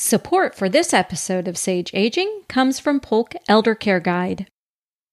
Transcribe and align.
Support 0.00 0.54
for 0.54 0.68
this 0.68 0.94
episode 0.94 1.48
of 1.48 1.58
Sage 1.58 1.90
Aging 1.92 2.42
comes 2.46 2.78
from 2.78 3.00
Polk 3.00 3.34
Elder 3.48 3.74
Care 3.74 3.98
Guide. 3.98 4.46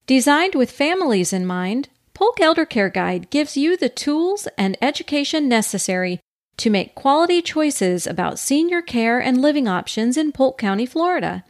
Designed 0.06 0.54
with 0.54 0.70
families 0.70 1.32
in 1.32 1.44
mind, 1.44 1.88
Polk 2.14 2.40
Elder 2.40 2.64
Care 2.64 2.88
Guide 2.88 3.28
gives 3.28 3.56
you 3.56 3.76
the 3.76 3.88
tools 3.88 4.46
and 4.56 4.78
education 4.80 5.48
necessary 5.48 6.20
to 6.58 6.70
make 6.70 6.94
quality 6.94 7.42
choices 7.42 8.06
about 8.06 8.38
senior 8.38 8.80
care 8.80 9.20
and 9.20 9.42
living 9.42 9.66
options 9.66 10.16
in 10.16 10.30
Polk 10.30 10.56
County, 10.56 10.86
Florida. 10.86 11.42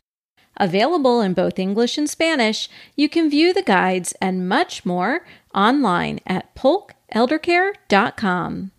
Available 0.56 1.20
in 1.20 1.34
both 1.34 1.58
English 1.58 1.98
and 1.98 2.08
Spanish, 2.08 2.70
you 2.94 3.10
can 3.10 3.28
view 3.28 3.52
the 3.52 3.60
guides 3.60 4.14
and 4.18 4.48
much 4.48 4.86
more 4.86 5.26
online 5.54 6.20
at 6.26 6.54
polkeldercare.com. 6.54 8.70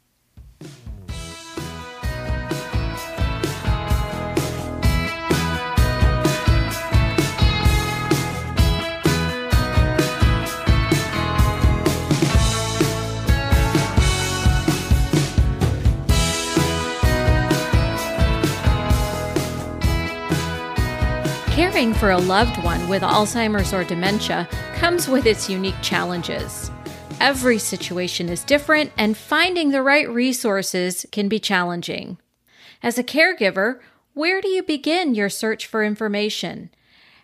Caring 21.77 21.93
for 21.93 22.09
a 22.09 22.17
loved 22.17 22.63
one 22.63 22.89
with 22.89 23.03
Alzheimer's 23.03 23.71
or 23.71 23.83
dementia 23.83 24.49
comes 24.77 25.07
with 25.07 25.27
its 25.27 25.47
unique 25.47 25.79
challenges. 25.83 26.71
Every 27.21 27.59
situation 27.59 28.29
is 28.29 28.43
different, 28.43 28.91
and 28.97 29.15
finding 29.15 29.69
the 29.69 29.83
right 29.83 30.09
resources 30.09 31.05
can 31.11 31.29
be 31.29 31.37
challenging. 31.37 32.17
As 32.81 32.97
a 32.97 33.03
caregiver, 33.03 33.79
where 34.15 34.41
do 34.41 34.47
you 34.47 34.63
begin 34.63 35.13
your 35.13 35.29
search 35.29 35.67
for 35.67 35.83
information? 35.83 36.71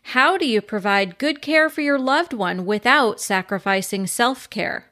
How 0.03 0.37
do 0.37 0.47
you 0.47 0.61
provide 0.61 1.17
good 1.17 1.41
care 1.41 1.67
for 1.67 1.81
your 1.81 1.97
loved 1.97 2.31
one 2.31 2.63
without 2.63 3.19
sacrificing 3.19 4.05
self 4.05 4.47
care? 4.51 4.85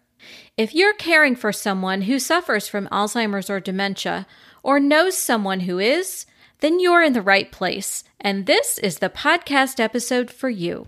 If 0.57 0.73
you're 0.73 0.95
caring 0.95 1.35
for 1.35 1.53
someone 1.53 2.01
who 2.01 2.17
suffers 2.17 2.67
from 2.67 2.87
Alzheimer's 2.87 3.47
or 3.47 3.59
dementia, 3.59 4.25
or 4.63 4.79
knows 4.79 5.15
someone 5.15 5.59
who 5.59 5.77
is, 5.77 6.25
then 6.61 6.79
you're 6.79 7.01
in 7.01 7.13
the 7.13 7.21
right 7.23 7.51
place, 7.51 8.03
and 8.19 8.45
this 8.45 8.77
is 8.77 8.99
the 8.99 9.09
podcast 9.09 9.79
episode 9.79 10.29
for 10.29 10.47
you. 10.47 10.85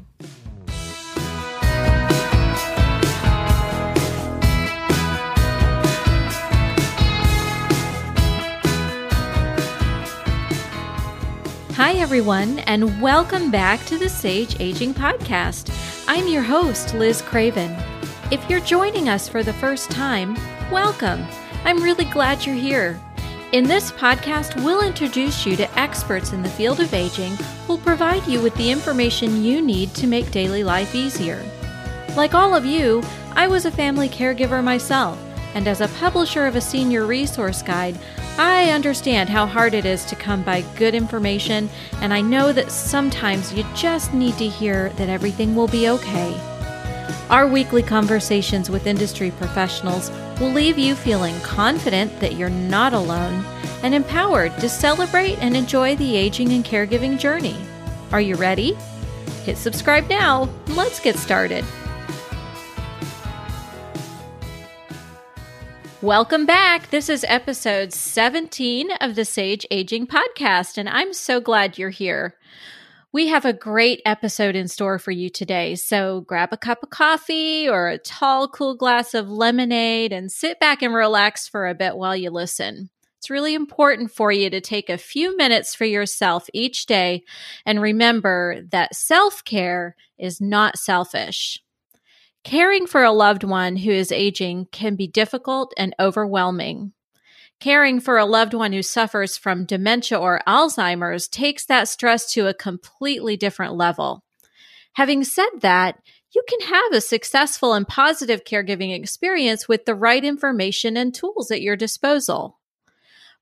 Hi, 11.76 11.94
everyone, 11.94 12.60
and 12.60 13.02
welcome 13.02 13.50
back 13.50 13.84
to 13.88 13.98
the 13.98 14.08
Sage 14.08 14.56
Aging 14.60 14.94
Podcast. 14.94 15.74
I'm 16.08 16.28
your 16.28 16.44
host, 16.44 16.94
Liz 16.94 17.24
Craven. 17.24 17.76
If 18.30 18.48
you're 18.48 18.60
joining 18.60 19.10
us 19.10 19.28
for 19.28 19.42
the 19.42 19.54
first 19.54 19.90
time, 19.90 20.38
welcome. 20.72 21.26
I'm 21.66 21.82
really 21.82 22.06
glad 22.06 22.46
you're 22.46 22.56
here. 22.56 23.02
In 23.54 23.66
this 23.66 23.92
podcast, 23.92 24.56
we'll 24.64 24.82
introduce 24.82 25.46
you 25.46 25.56
to 25.58 25.80
experts 25.80 26.34
in 26.34 26.42
the 26.42 26.50
field 26.50 26.80
of 26.80 26.92
aging 26.92 27.36
who'll 27.68 27.78
provide 27.78 28.26
you 28.26 28.42
with 28.42 28.56
the 28.56 28.72
information 28.72 29.44
you 29.44 29.62
need 29.62 29.94
to 29.94 30.08
make 30.08 30.32
daily 30.32 30.64
life 30.64 30.96
easier. 30.96 31.40
Like 32.18 32.34
all 32.34 32.56
of 32.56 32.66
you, 32.66 33.04
I 33.36 33.46
was 33.46 33.66
a 33.66 33.72
family 33.72 34.10
caregiver 34.10 34.64
myself, 34.64 35.20
and 35.54 35.68
as 35.68 35.82
a 35.82 35.88
publisher 36.00 36.48
of 36.48 36.56
a 36.56 36.62
senior 36.62 37.06
resource 37.06 37.62
guide, 37.62 38.00
I 38.40 38.72
understand 38.72 39.30
how 39.30 39.46
hard 39.46 39.76
it 39.76 39.86
is 39.86 40.04
to 40.06 40.16
come 40.16 40.42
by 40.42 40.62
good 40.76 40.96
information, 40.96 41.70
and 42.02 42.12
I 42.12 42.22
know 42.22 42.54
that 42.54 42.72
sometimes 42.72 43.54
you 43.54 43.64
just 43.76 44.16
need 44.16 44.36
to 44.40 44.48
hear 44.48 44.90
that 44.94 45.10
everything 45.10 45.54
will 45.54 45.68
be 45.68 45.90
okay. 45.90 46.53
Our 47.30 47.48
weekly 47.48 47.84
conversations 47.84 48.70
with 48.70 48.88
industry 48.88 49.32
professionals 49.32 50.12
will 50.40 50.52
leave 50.52 50.78
you 50.78 50.96
feeling 50.96 51.40
confident 51.42 52.20
that 52.20 52.36
you're 52.36 52.50
not 52.50 52.94
alone 52.94 53.44
and 53.84 53.94
empowered 53.94 54.58
to 54.60 54.70
celebrate 54.70 55.38
and 55.40 55.56
enjoy 55.56 55.96
the 55.96 56.16
aging 56.16 56.54
and 56.54 56.64
caregiving 56.64 57.20
journey. 57.20 57.58
Are 58.12 58.22
you 58.22 58.36
ready? 58.36 58.74
Hit 59.44 59.58
subscribe 59.58 60.10
now. 60.10 60.50
Let's 60.68 61.00
get 61.00 61.18
started. 61.18 61.66
Welcome 66.04 66.46
back. 66.46 66.90
This 66.90 67.08
is 67.08 67.26
episode 67.30 67.94
17 67.94 68.92
of 69.00 69.16
the 69.16 69.24
Sage 69.24 69.66
Aging 69.72 70.06
Podcast, 70.06 70.78
and 70.78 70.90
I'm 70.90 71.14
so 71.14 71.40
glad 71.40 71.78
you're 71.78 71.92
here. 71.92 72.36
We 73.14 73.28
have 73.28 73.46
a 73.46 73.54
great 73.54 74.02
episode 74.08 74.56
in 74.56 74.68
store 74.68 74.98
for 74.98 75.12
you 75.12 75.30
today. 75.30 75.76
So 75.76 76.22
grab 76.22 76.52
a 76.52 76.58
cup 76.58 76.82
of 76.82 76.90
coffee 76.90 77.70
or 77.70 77.88
a 77.88 78.00
tall, 78.00 78.48
cool 78.48 78.76
glass 78.76 79.14
of 79.14 79.30
lemonade 79.30 80.12
and 80.12 80.32
sit 80.32 80.60
back 80.60 80.82
and 80.82 80.96
relax 80.96 81.48
for 81.48 81.68
a 81.68 81.76
bit 81.76 81.96
while 81.96 82.16
you 82.16 82.32
listen. 82.32 82.90
It's 83.20 83.30
really 83.30 83.54
important 83.54 84.10
for 84.12 84.32
you 84.32 84.50
to 84.50 84.60
take 84.60 84.90
a 84.90 84.98
few 84.98 85.38
minutes 85.38 85.76
for 85.76 85.86
yourself 85.86 86.48
each 86.56 86.88
day 86.88 87.24
and 87.68 87.80
remember 87.80 88.64
that 88.72 88.96
self 88.96 89.46
care 89.46 89.96
is 90.18 90.42
not 90.42 90.80
selfish. 90.80 91.62
Caring 92.44 92.88
for 92.88 93.04
a 93.04 93.12
loved 93.12 93.44
one 93.44 93.76
who 93.76 93.92
is 93.92 94.12
aging 94.12 94.70
can 94.72 94.96
be 94.96 95.06
difficult 95.06 95.72
and 95.78 95.94
overwhelming. 96.00 96.93
Caring 97.64 98.02
for 98.02 98.18
a 98.18 98.26
loved 98.26 98.54
one 98.54 98.74
who 98.74 98.82
suffers 98.82 99.38
from 99.38 99.64
dementia 99.64 100.20
or 100.20 100.42
Alzheimer's 100.46 101.30
takes 101.30 101.64
that 101.68 101.88
stress 101.88 102.30
to 102.34 102.48
a 102.48 102.54
completely 102.54 103.38
different 103.38 103.76
level. 103.76 104.22
Having 104.96 105.24
said 105.24 105.62
that, 105.62 105.98
you 106.36 106.44
can 106.50 106.60
have 106.68 106.92
a 106.92 107.00
successful 107.00 107.72
and 107.74 107.88
positive 107.88 108.44
caregiving 108.44 108.94
experience 108.94 109.70
with 109.70 109.86
the 109.86 109.96
right 109.96 110.26
information 110.26 110.98
and 110.98 111.16
tools 111.16 111.52
at 111.52 111.62
your 111.62 111.78
disposal. 111.78 112.60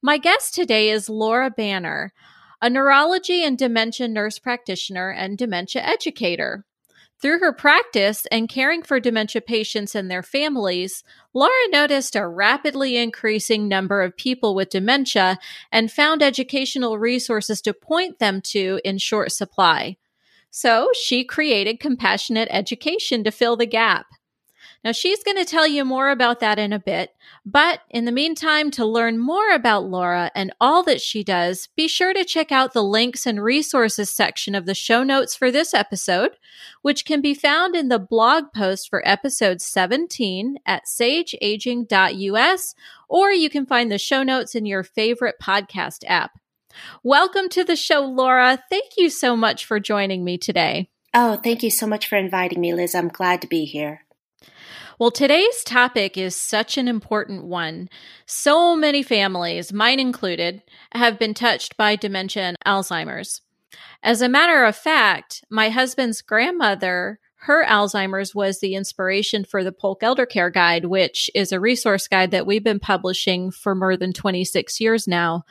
My 0.03 0.19
guest 0.19 0.53
today 0.53 0.91
is 0.91 1.09
Laura 1.09 1.49
Banner, 1.49 2.13
a 2.61 2.69
neurology 2.69 3.43
and 3.43 3.57
dementia 3.57 4.07
nurse 4.07 4.37
practitioner 4.37 5.09
and 5.09 5.35
dementia 5.35 5.81
educator. 5.81 6.63
Through 7.21 7.39
her 7.39 7.53
practice 7.53 8.25
and 8.31 8.49
caring 8.49 8.81
for 8.81 8.99
dementia 8.99 9.41
patients 9.41 9.93
and 9.93 10.09
their 10.09 10.23
families, 10.23 11.03
Laura 11.35 11.51
noticed 11.69 12.15
a 12.15 12.27
rapidly 12.27 12.97
increasing 12.97 13.67
number 13.67 14.01
of 14.01 14.17
people 14.17 14.55
with 14.55 14.71
dementia 14.71 15.37
and 15.71 15.91
found 15.91 16.23
educational 16.23 16.97
resources 16.97 17.61
to 17.61 17.73
point 17.75 18.17
them 18.17 18.41
to 18.41 18.81
in 18.83 18.97
short 18.97 19.31
supply. 19.31 19.97
So 20.49 20.89
she 20.99 21.23
created 21.23 21.79
compassionate 21.79 22.47
education 22.51 23.23
to 23.23 23.31
fill 23.31 23.55
the 23.55 23.67
gap. 23.67 24.07
Now, 24.83 24.93
she's 24.93 25.23
going 25.23 25.37
to 25.37 25.45
tell 25.45 25.67
you 25.67 25.85
more 25.85 26.09
about 26.09 26.39
that 26.39 26.57
in 26.57 26.73
a 26.73 26.79
bit. 26.79 27.11
But 27.45 27.81
in 27.91 28.05
the 28.05 28.11
meantime, 28.11 28.71
to 28.71 28.85
learn 28.85 29.19
more 29.19 29.51
about 29.51 29.85
Laura 29.85 30.31
and 30.33 30.51
all 30.59 30.81
that 30.83 31.01
she 31.01 31.23
does, 31.23 31.69
be 31.75 31.87
sure 31.87 32.13
to 32.13 32.25
check 32.25 32.51
out 32.51 32.73
the 32.73 32.83
links 32.83 33.27
and 33.27 33.43
resources 33.43 34.09
section 34.09 34.55
of 34.55 34.65
the 34.65 34.73
show 34.73 35.03
notes 35.03 35.35
for 35.35 35.51
this 35.51 35.75
episode, 35.75 36.31
which 36.81 37.05
can 37.05 37.21
be 37.21 37.35
found 37.35 37.75
in 37.75 37.89
the 37.89 37.99
blog 37.99 38.45
post 38.55 38.89
for 38.89 39.07
episode 39.07 39.61
17 39.61 40.57
at 40.65 40.85
sageaging.us, 40.85 42.75
or 43.07 43.31
you 43.31 43.49
can 43.51 43.67
find 43.67 43.91
the 43.91 43.99
show 43.99 44.23
notes 44.23 44.55
in 44.55 44.65
your 44.65 44.83
favorite 44.83 45.35
podcast 45.39 46.03
app. 46.07 46.39
Welcome 47.03 47.49
to 47.49 47.63
the 47.63 47.75
show, 47.75 47.99
Laura. 48.01 48.63
Thank 48.69 48.93
you 48.97 49.11
so 49.11 49.35
much 49.35 49.65
for 49.65 49.79
joining 49.79 50.23
me 50.23 50.39
today. 50.39 50.89
Oh, 51.13 51.35
thank 51.35 51.61
you 51.61 51.69
so 51.69 51.85
much 51.85 52.07
for 52.07 52.15
inviting 52.15 52.59
me, 52.59 52.73
Liz. 52.73 52.95
I'm 52.95 53.09
glad 53.09 53.41
to 53.41 53.47
be 53.47 53.65
here. 53.65 54.05
Well, 54.99 55.11
today's 55.11 55.63
topic 55.63 56.17
is 56.17 56.35
such 56.35 56.77
an 56.77 56.87
important 56.87 57.45
one. 57.45 57.89
So 58.25 58.75
many 58.75 59.01
families, 59.01 59.73
mine 59.73 59.99
included, 59.99 60.61
have 60.93 61.17
been 61.17 61.33
touched 61.33 61.75
by 61.75 61.95
dementia 61.95 62.43
and 62.43 62.57
Alzheimer's. 62.65 63.41
As 64.03 64.21
a 64.21 64.29
matter 64.29 64.63
of 64.63 64.75
fact, 64.75 65.43
my 65.49 65.69
husband's 65.69 66.21
grandmother, 66.21 67.19
her 67.45 67.65
Alzheimer's 67.65 68.35
was 68.35 68.59
the 68.59 68.75
inspiration 68.75 69.43
for 69.43 69.63
the 69.63 69.71
Polk 69.71 70.03
Elder 70.03 70.27
Care 70.27 70.51
Guide, 70.51 70.85
which 70.85 71.31
is 71.33 71.51
a 71.51 71.59
resource 71.59 72.07
guide 72.07 72.29
that 72.29 72.45
we've 72.45 72.63
been 72.63 72.79
publishing 72.79 73.49
for 73.49 73.73
more 73.73 73.97
than 73.97 74.13
26 74.13 74.79
years 74.79 75.07
now. 75.07 75.43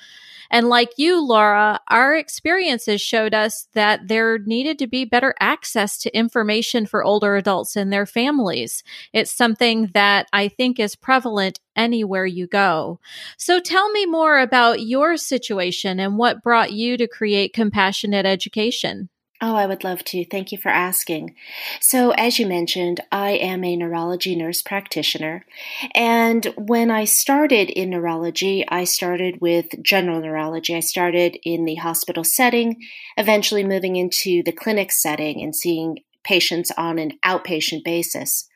And 0.50 0.69
like 0.69 0.91
you, 0.97 1.25
Laura, 1.25 1.81
our 1.88 2.17
experiences 2.17 3.00
showed 3.00 3.35
us 3.35 3.69
that 3.75 4.08
there 4.08 4.38
needed 4.38 4.79
to 4.81 4.87
be 4.87 5.05
better 5.05 5.35
access 5.38 5.99
to 5.99 6.17
information 6.17 6.87
for 6.87 7.05
older 7.05 7.37
adults 7.37 7.76
and 7.76 7.93
their 7.93 8.06
families. 8.06 8.82
It's 9.12 9.31
something 9.31 9.91
that 9.94 10.26
I 10.32 10.49
think 10.49 10.81
is 10.81 10.97
prevalent 10.97 11.61
anywhere 11.76 12.26
you 12.26 12.47
go. 12.47 12.99
So 13.37 13.61
tell 13.61 13.91
me 13.91 14.06
more 14.06 14.38
about 14.38 14.82
your 14.82 15.17
situation 15.17 16.00
and 16.00 16.19
what 16.19 16.43
brought 16.43 16.73
you 16.73 16.96
to 16.96 17.06
create 17.06 17.53
compassionate 17.53 18.26
education. 18.26 19.08
Oh, 19.42 19.54
I 19.54 19.64
would 19.64 19.84
love 19.84 20.04
to. 20.04 20.22
Thank 20.26 20.52
you 20.52 20.58
for 20.58 20.69
asking. 20.69 21.34
So, 21.81 22.10
as 22.10 22.38
you 22.38 22.46
mentioned, 22.46 23.00
I 23.10 23.31
am 23.31 23.64
a 23.64 23.75
neurology 23.75 24.37
nurse 24.37 24.60
practitioner. 24.60 25.46
And 25.94 26.44
when 26.58 26.90
I 26.90 27.04
started 27.04 27.70
in 27.70 27.88
neurology, 27.88 28.66
I 28.69 28.84
started 28.84 29.40
with 29.40 29.82
general 29.82 30.20
neurology. 30.20 30.76
I 30.76 30.81
started 30.81 31.38
in 31.42 31.64
the 31.64 31.76
hospital 31.76 32.22
setting, 32.22 32.82
eventually 33.16 33.64
moving 33.64 33.96
into 33.96 34.42
the 34.42 34.52
clinic 34.52 34.92
setting 34.92 35.40
and 35.40 35.56
seeing 35.56 36.00
patients 36.22 36.70
on 36.76 36.98
an 36.98 37.12
outpatient 37.25 37.82
basis. 37.82 38.46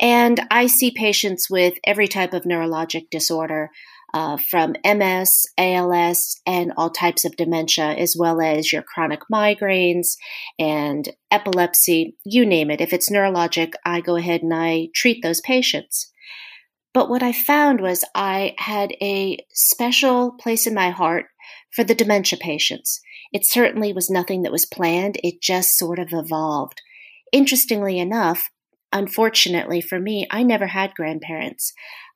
And 0.00 0.40
I 0.50 0.66
see 0.66 0.90
patients 0.90 1.50
with 1.50 1.74
every 1.84 2.08
type 2.08 2.32
of 2.32 2.44
neurologic 2.44 3.10
disorder 3.10 3.70
uh, 4.14 4.36
from 4.36 4.76
MS, 4.84 5.44
ALS, 5.58 6.40
and 6.46 6.72
all 6.76 6.88
types 6.88 7.24
of 7.24 7.34
dementia, 7.36 7.86
as 7.86 8.14
well 8.16 8.40
as 8.40 8.72
your 8.72 8.82
chronic 8.82 9.22
migraines 9.30 10.16
and 10.56 11.08
epilepsy, 11.32 12.16
you 12.24 12.46
name 12.46 12.70
it. 12.70 12.80
If 12.80 12.92
it's 12.92 13.10
neurologic, 13.10 13.72
I 13.84 14.00
go 14.00 14.14
ahead 14.14 14.42
and 14.42 14.54
I 14.54 14.86
treat 14.94 15.20
those 15.22 15.40
patients. 15.40 16.12
But 16.94 17.10
what 17.10 17.24
I 17.24 17.32
found 17.32 17.80
was 17.80 18.04
I 18.14 18.54
had 18.56 18.92
a 19.02 19.36
special 19.52 20.30
place 20.30 20.64
in 20.68 20.74
my 20.74 20.90
heart 20.90 21.26
for 21.72 21.82
the 21.82 21.96
dementia 21.96 22.38
patients. 22.40 23.00
It 23.32 23.44
certainly 23.44 23.92
was 23.92 24.08
nothing 24.08 24.42
that 24.42 24.52
was 24.52 24.64
planned, 24.64 25.18
it 25.24 25.42
just 25.42 25.76
sort 25.76 25.98
of 25.98 26.10
evolved. 26.12 26.80
Interestingly 27.32 27.98
enough, 27.98 28.48
unfortunately 28.92 29.80
for 29.80 29.98
me, 29.98 30.28
I 30.30 30.44
never 30.44 30.68
had 30.68 30.94
grandparents. 30.94 31.72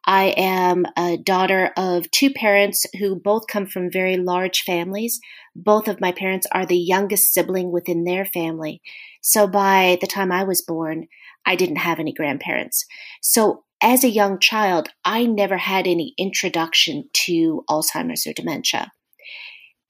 I 0.07 0.35
am 0.37 0.87
a 0.97 1.19
daughter 1.19 1.73
of 1.77 2.11
two 2.11 2.31
parents 2.31 2.87
who 2.99 3.17
both 3.17 3.47
come 3.47 3.67
from 3.67 3.91
very 3.91 4.17
large 4.17 4.63
families. 4.63 5.21
Both 5.55 5.87
of 5.89 6.01
my 6.01 6.13
parents 6.13 6.47
are 6.53 6.65
the 6.65 6.79
youngest 6.79 7.35
sibling 7.35 7.71
within 7.71 8.05
their 8.05 8.25
family. 8.25 8.81
So 9.21 9.47
by 9.47 9.99
the 10.01 10.07
time 10.07 10.33
I 10.33 10.45
was 10.45 10.63
born, 10.63 11.09
I 11.45 11.57
didn't 11.57 11.77
have 11.77 11.99
any 11.99 12.13
grandparents. 12.13 12.87
So 13.23 13.65
as 13.83 14.03
a 14.03 14.11
young 14.11 14.39
child, 14.39 14.89
I 15.05 15.27
never 15.27 15.57
had 15.57 15.87
any 15.87 16.15
introduction 16.19 17.09
to 17.25 17.65
Alzheimer's 17.69 18.27
or 18.27 18.33
dementia. 18.33 18.91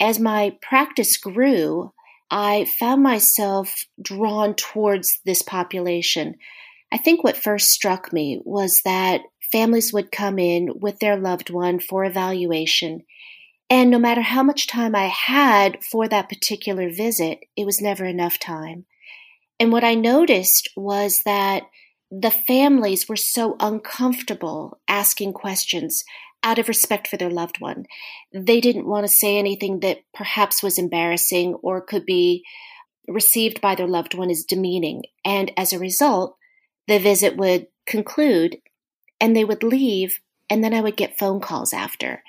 As 0.01 0.21
my 0.21 0.57
practice 0.63 1.17
grew, 1.17 1.93
I 2.31 2.67
found 2.67 3.03
myself 3.03 3.85
drawn 4.01 4.55
towards 4.55 5.21
this 5.25 5.43
population. 5.43 6.35
I 6.93 6.99
think 6.99 7.25
what 7.25 7.37
first 7.37 7.69
struck 7.69 8.13
me 8.13 8.41
was 8.45 8.83
that 8.85 9.23
families 9.51 9.93
would 9.93 10.13
come 10.13 10.39
in 10.39 10.71
with 10.81 10.99
their 10.99 11.17
loved 11.17 11.51
one 11.51 11.81
for 11.81 12.05
evaluation. 12.05 13.03
And 13.71 13.91
no 13.91 13.99
matter 13.99 14.23
how 14.23 14.43
much 14.43 14.67
time 14.67 14.95
I 14.95 15.07
had 15.07 15.85
for 15.85 16.09
that 16.09 16.29
particular 16.29 16.91
visit, 16.91 17.41
it 17.57 17.67
was 17.67 17.81
never 17.81 18.05
enough 18.05 18.39
time. 18.39 18.87
And 19.61 19.73
what 19.73 19.85
I 19.85 19.95
noticed 19.95 20.71
was 20.77 21.21
that 21.25 21.65
the 22.11 22.31
families 22.31 23.09
were 23.09 23.17
so 23.17 23.57
uncomfortable 23.61 24.81
asking 24.89 25.35
questions 25.35 26.05
out 26.43 26.59
of 26.59 26.69
respect 26.69 27.09
for 27.09 27.17
their 27.17 27.31
loved 27.31 27.61
one. 27.61 27.85
They 28.33 28.61
didn't 28.61 28.87
want 28.87 29.05
to 29.05 29.13
say 29.13 29.39
anything 29.39 29.81
that 29.81 29.99
perhaps 30.15 30.63
was 30.63 30.79
embarrassing 30.79 31.55
or 31.63 31.81
could 31.81 32.07
be 32.07 32.45
received 33.09 33.61
by 33.61 33.75
their 33.75 33.89
loved 33.89 34.15
one 34.15 34.31
as 34.31 34.45
demeaning. 34.45 35.03
And 35.25 35.51
as 35.57 35.73
a 35.73 35.79
result, 35.79 36.37
the 36.87 36.99
visit 36.99 37.37
would 37.37 37.67
conclude 37.87 38.59
and 39.21 39.35
they 39.35 39.45
would 39.45 39.63
leave 39.63 40.21
and 40.51 40.65
then 40.65 40.73
I 40.73 40.81
would 40.81 40.97
get 40.97 41.19
phone 41.19 41.41
calls 41.41 41.73
after. 41.73 42.23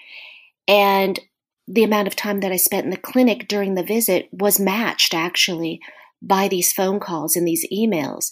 And 0.68 1.20
the 1.68 1.84
amount 1.84 2.08
of 2.08 2.16
time 2.16 2.40
that 2.42 2.52
I 2.52 2.58
spent 2.58 2.86
in 2.86 2.90
the 2.90 2.98
clinic 2.98 3.48
during 3.48 3.76
the 3.76 3.84
visit 3.84 4.28
was 4.32 4.60
matched 4.60 5.14
actually 5.14 5.80
by 6.22 6.48
these 6.48 6.74
phone 6.74 7.00
calls 7.00 7.36
and 7.36 7.48
these 7.48 7.66
emails. 7.72 8.32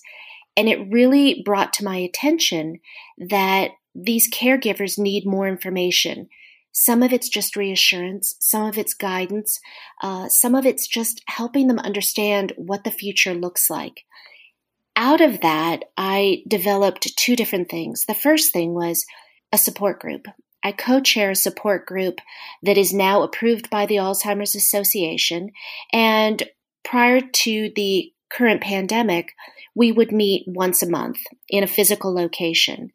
And 0.55 0.67
it 0.67 0.91
really 0.91 1.43
brought 1.45 1.71
to 1.73 1.85
my 1.85 1.97
attention 1.97 2.79
that 3.17 3.71
these 3.93 4.29
caregivers 4.31 4.97
need 4.97 5.25
more 5.25 5.47
information. 5.47 6.27
Some 6.71 7.01
of 7.01 7.13
it's 7.13 7.29
just 7.29 7.55
reassurance, 7.55 8.35
some 8.39 8.67
of 8.67 8.77
it's 8.77 8.93
guidance, 8.93 9.59
uh, 10.01 10.27
some 10.29 10.53
of 10.53 10.65
it's 10.65 10.87
just 10.87 11.21
helping 11.27 11.67
them 11.67 11.79
understand 11.79 12.53
what 12.55 12.83
the 12.83 12.91
future 12.91 13.33
looks 13.33 13.69
like 13.69 14.03
out 14.97 15.21
of 15.21 15.41
that, 15.41 15.83
I 15.95 16.43
developed 16.47 17.15
two 17.15 17.35
different 17.35 17.69
things. 17.69 18.05
The 18.05 18.15
first 18.15 18.51
thing 18.51 18.73
was 18.73 19.05
a 19.53 19.57
support 19.57 20.01
group. 20.01 20.25
I 20.63 20.71
co 20.71 20.99
chair 20.99 21.29
a 21.29 21.35
support 21.35 21.85
group 21.85 22.19
that 22.63 22.79
is 22.79 22.91
now 22.91 23.21
approved 23.21 23.69
by 23.69 23.85
the 23.85 23.97
Alzheimer's 23.97 24.55
Association. 24.55 25.51
And 25.93 26.43
prior 26.83 27.21
to 27.21 27.71
the 27.75 28.11
current 28.31 28.61
pandemic, 28.61 29.33
we 29.75 29.91
would 29.91 30.11
meet 30.11 30.45
once 30.47 30.81
a 30.81 30.89
month 30.89 31.19
in 31.47 31.63
a 31.63 31.67
physical 31.67 32.13
location. 32.13 32.91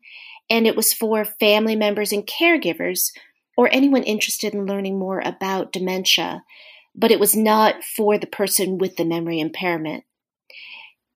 And 0.50 0.66
it 0.66 0.74
was 0.74 0.92
for 0.92 1.24
family 1.24 1.76
members 1.76 2.12
and 2.12 2.26
caregivers 2.26 3.12
or 3.56 3.68
anyone 3.70 4.02
interested 4.02 4.54
in 4.54 4.66
learning 4.66 4.98
more 4.98 5.22
about 5.24 5.72
dementia, 5.72 6.42
but 6.96 7.12
it 7.12 7.20
was 7.20 7.36
not 7.36 7.84
for 7.84 8.18
the 8.18 8.26
person 8.26 8.78
with 8.78 8.96
the 8.96 9.04
memory 9.04 9.38
impairment 9.38 10.02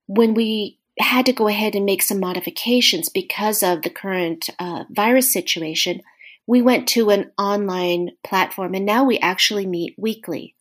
when 0.06 0.34
we 0.34 0.78
had 0.98 1.26
to 1.26 1.32
go 1.32 1.48
ahead 1.48 1.74
and 1.74 1.84
make 1.84 2.02
some 2.02 2.20
modifications 2.20 3.08
because 3.08 3.62
of 3.62 3.82
the 3.82 3.90
current 3.90 4.48
uh, 4.58 4.84
virus 4.90 5.32
situation, 5.32 6.00
we 6.46 6.62
went 6.62 6.88
to 6.88 7.10
an 7.10 7.32
online 7.36 8.10
platform 8.24 8.74
and 8.74 8.86
now 8.86 9.04
we 9.04 9.18
actually 9.18 9.66
meet 9.66 9.94
weekly. 9.98 10.54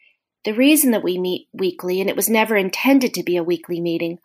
The 0.44 0.54
reason 0.54 0.92
that 0.92 1.04
we 1.04 1.18
meet 1.18 1.48
weekly, 1.54 2.02
and 2.02 2.10
it 2.10 2.16
was 2.16 2.30
never 2.30 2.56
intended 2.56 3.14
to 3.16 3.24
be 3.24 3.38
a 3.38 3.44
weekly 3.44 3.82
meeting, 3.82 4.20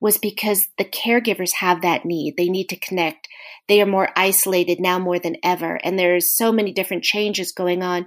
was 0.00 0.18
because 0.18 0.66
the 0.78 0.84
caregivers 0.84 1.52
have 1.60 1.82
that 1.82 2.04
need. 2.04 2.36
They 2.36 2.48
need 2.48 2.68
to 2.70 2.76
connect. 2.76 3.28
They 3.68 3.80
are 3.82 3.86
more 3.86 4.08
isolated 4.16 4.80
now 4.80 4.98
more 4.98 5.18
than 5.18 5.36
ever. 5.44 5.78
And 5.84 5.98
there's 5.98 6.34
so 6.34 6.50
many 6.50 6.72
different 6.72 7.04
changes 7.04 7.52
going 7.52 7.82
on, 7.82 8.06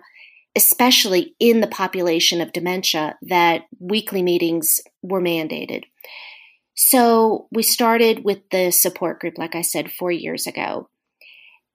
especially 0.56 1.36
in 1.39 1.62
the 1.62 1.68
population 1.68 2.42
of 2.42 2.51
dementia, 2.51 3.16
that 3.21 3.63
weekly 3.80 4.24
meetings 4.24 4.81
were 5.01 5.21
mandated. 5.21 5.83
So 6.75 7.47
we 7.51 7.63
started 7.63 8.23
with 8.23 8.49
the 8.49 8.71
support 8.71 9.19
group, 9.19 9.37
like 9.37 9.55
I 9.55 9.61
said, 9.61 9.91
four 9.91 10.11
years 10.11 10.47
ago. 10.47 10.89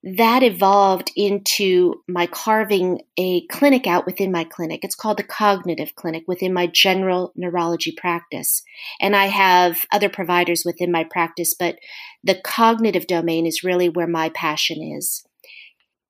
That 0.01 0.43
evolved 0.43 1.11
into 1.17 1.95
my 2.07 2.25
carving 2.25 3.01
a 3.17 3.45
clinic 3.47 3.85
out 3.85 4.05
within 4.05 4.31
my 4.31 4.45
clinic. 4.45 4.85
It's 4.85 4.95
called 4.95 5.17
the 5.17 5.23
Cognitive 5.23 5.93
Clinic 5.95 6.23
within 6.25 6.53
my 6.53 6.67
general 6.67 7.33
neurology 7.35 7.93
practice. 7.97 8.63
And 9.01 9.13
I 9.13 9.25
have 9.25 9.81
other 9.91 10.07
providers 10.07 10.63
within 10.65 10.89
my 10.89 11.03
practice, 11.03 11.53
but 11.53 11.79
the 12.23 12.39
cognitive 12.41 13.07
domain 13.07 13.45
is 13.45 13.63
really 13.63 13.89
where 13.89 14.07
my 14.07 14.29
passion 14.29 14.81
is. 14.81 15.25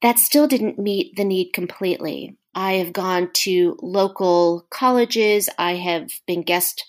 That 0.03 0.19
still 0.19 0.47
didn't 0.47 0.77
meet 0.77 1.15
the 1.15 1.25
need 1.25 1.51
completely. 1.51 2.38
I 2.53 2.74
have 2.74 2.94
gone 2.94 3.30
to 3.33 3.75
local 3.81 4.68
colleges, 4.69 5.50
I 5.57 5.75
have 5.75 6.09
been 6.27 6.44
guest 6.44 6.86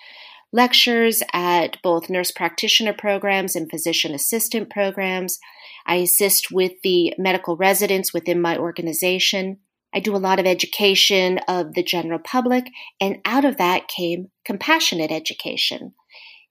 lectures 0.52 1.23
at 1.33 1.76
both 1.83 2.11
nurse 2.11 2.30
practitioner 2.30 2.92
programs 2.92 3.54
and 3.54 3.71
physician 3.71 4.14
assistant 4.14 4.71
programs. 4.71 5.38
I 5.87 5.97
assist 5.97 6.50
with 6.50 6.73
the 6.83 7.14
medical 7.19 7.57
residents 7.57 8.12
within 8.12 8.40
my 8.40 8.57
organization. 8.57 9.59
I 9.95 10.00
do 10.00 10.14
a 10.14 10.19
lot 10.19 10.38
of 10.38 10.47
education 10.47 11.38
of 11.49 11.75
the 11.75 11.83
general 11.83 12.21
public, 12.21 12.66
and 13.00 13.19
out 13.25 13.45
of 13.45 13.57
that 13.57 13.88
came 13.88 14.30
compassionate 14.45 15.11
education. 15.11 15.95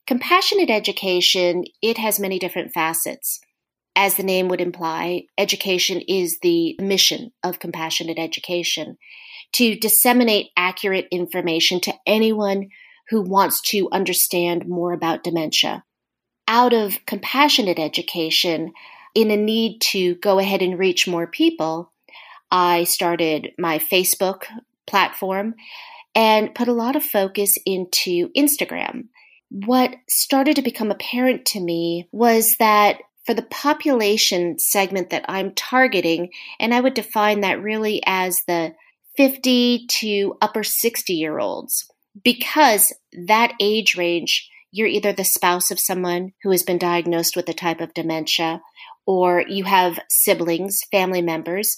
Compassionate 0.08 0.70
education, 0.70 1.64
it 1.82 1.98
has 1.98 2.20
many 2.20 2.40
different 2.40 2.74
facets. 2.74 3.40
As 3.96 4.16
the 4.16 4.24
name 4.24 4.48
would 4.48 4.62
imply, 4.62 5.24
education 5.38 6.02
is 6.08 6.40
the 6.42 6.76
mission 6.82 7.32
of 7.44 7.60
compassionate 7.60 8.18
education 8.18 8.98
to 9.54 9.76
disseminate 9.76 10.48
accurate 10.58 11.08
information 11.12 11.80
to 11.82 11.94
anyone 12.08 12.70
who 13.10 13.22
wants 13.22 13.62
to 13.62 13.90
understand 13.92 14.68
more 14.68 14.94
about 14.94 15.24
dementia. 15.24 15.84
Out 16.48 16.74
of 16.74 17.06
compassionate 17.06 17.80
education, 17.80 18.74
in 19.16 19.32
a 19.32 19.38
need 19.38 19.82
to 19.82 20.16
go 20.16 20.40
ahead 20.40 20.62
and 20.62 20.78
reach 20.78 21.08
more 21.08 21.28
people, 21.28 21.92
I 22.52 22.84
started 22.84 23.52
my 23.58 23.80
Facebook 23.80 24.44
platform 24.88 25.56
and 26.16 26.54
put 26.56 26.68
a 26.68 26.74
lot 26.74 26.96
of 26.96 27.04
focus 27.04 27.58
into 27.66 28.30
Instagram. 28.36 29.08
What 29.50 29.96
started 30.08 30.56
to 30.56 30.62
become 30.62 30.92
apparent 30.92 31.46
to 31.48 31.60
me 31.60 32.08
was 32.12 32.58
that 32.58 33.00
for 33.26 33.34
the 33.34 33.44
population 33.44 34.58
segment 34.58 35.12
that 35.12 35.26
I'm 35.28 35.54
targeting, 35.54 36.30
and 36.60 36.74
I 36.74 36.82
would 36.82 36.94
define 36.96 37.42
that 37.42 37.62
really 37.62 38.02
as 38.06 38.42
the 38.48 38.74
50 39.18 39.86
to 39.88 40.38
upper 40.42 40.64
60 40.64 41.14
year 41.14 41.40
olds, 41.40 41.90
because 42.24 42.94
that 43.28 43.54
age 43.60 43.96
range, 43.96 44.50
you're 44.72 44.88
either 44.88 45.14
the 45.14 45.24
spouse 45.24 45.72
of 45.72 45.80
someone 45.80 46.34
who 46.44 46.52
has 46.52 46.64
been 46.64 46.78
diagnosed 46.78 47.36
with 47.36 47.50
a 47.50 47.54
type 47.54 47.82
of 47.82 47.94
dementia, 47.94 48.62
or 49.06 49.44
you 49.48 49.64
have 49.64 50.00
siblings, 50.10 50.82
family 50.92 51.22
members. 51.22 51.78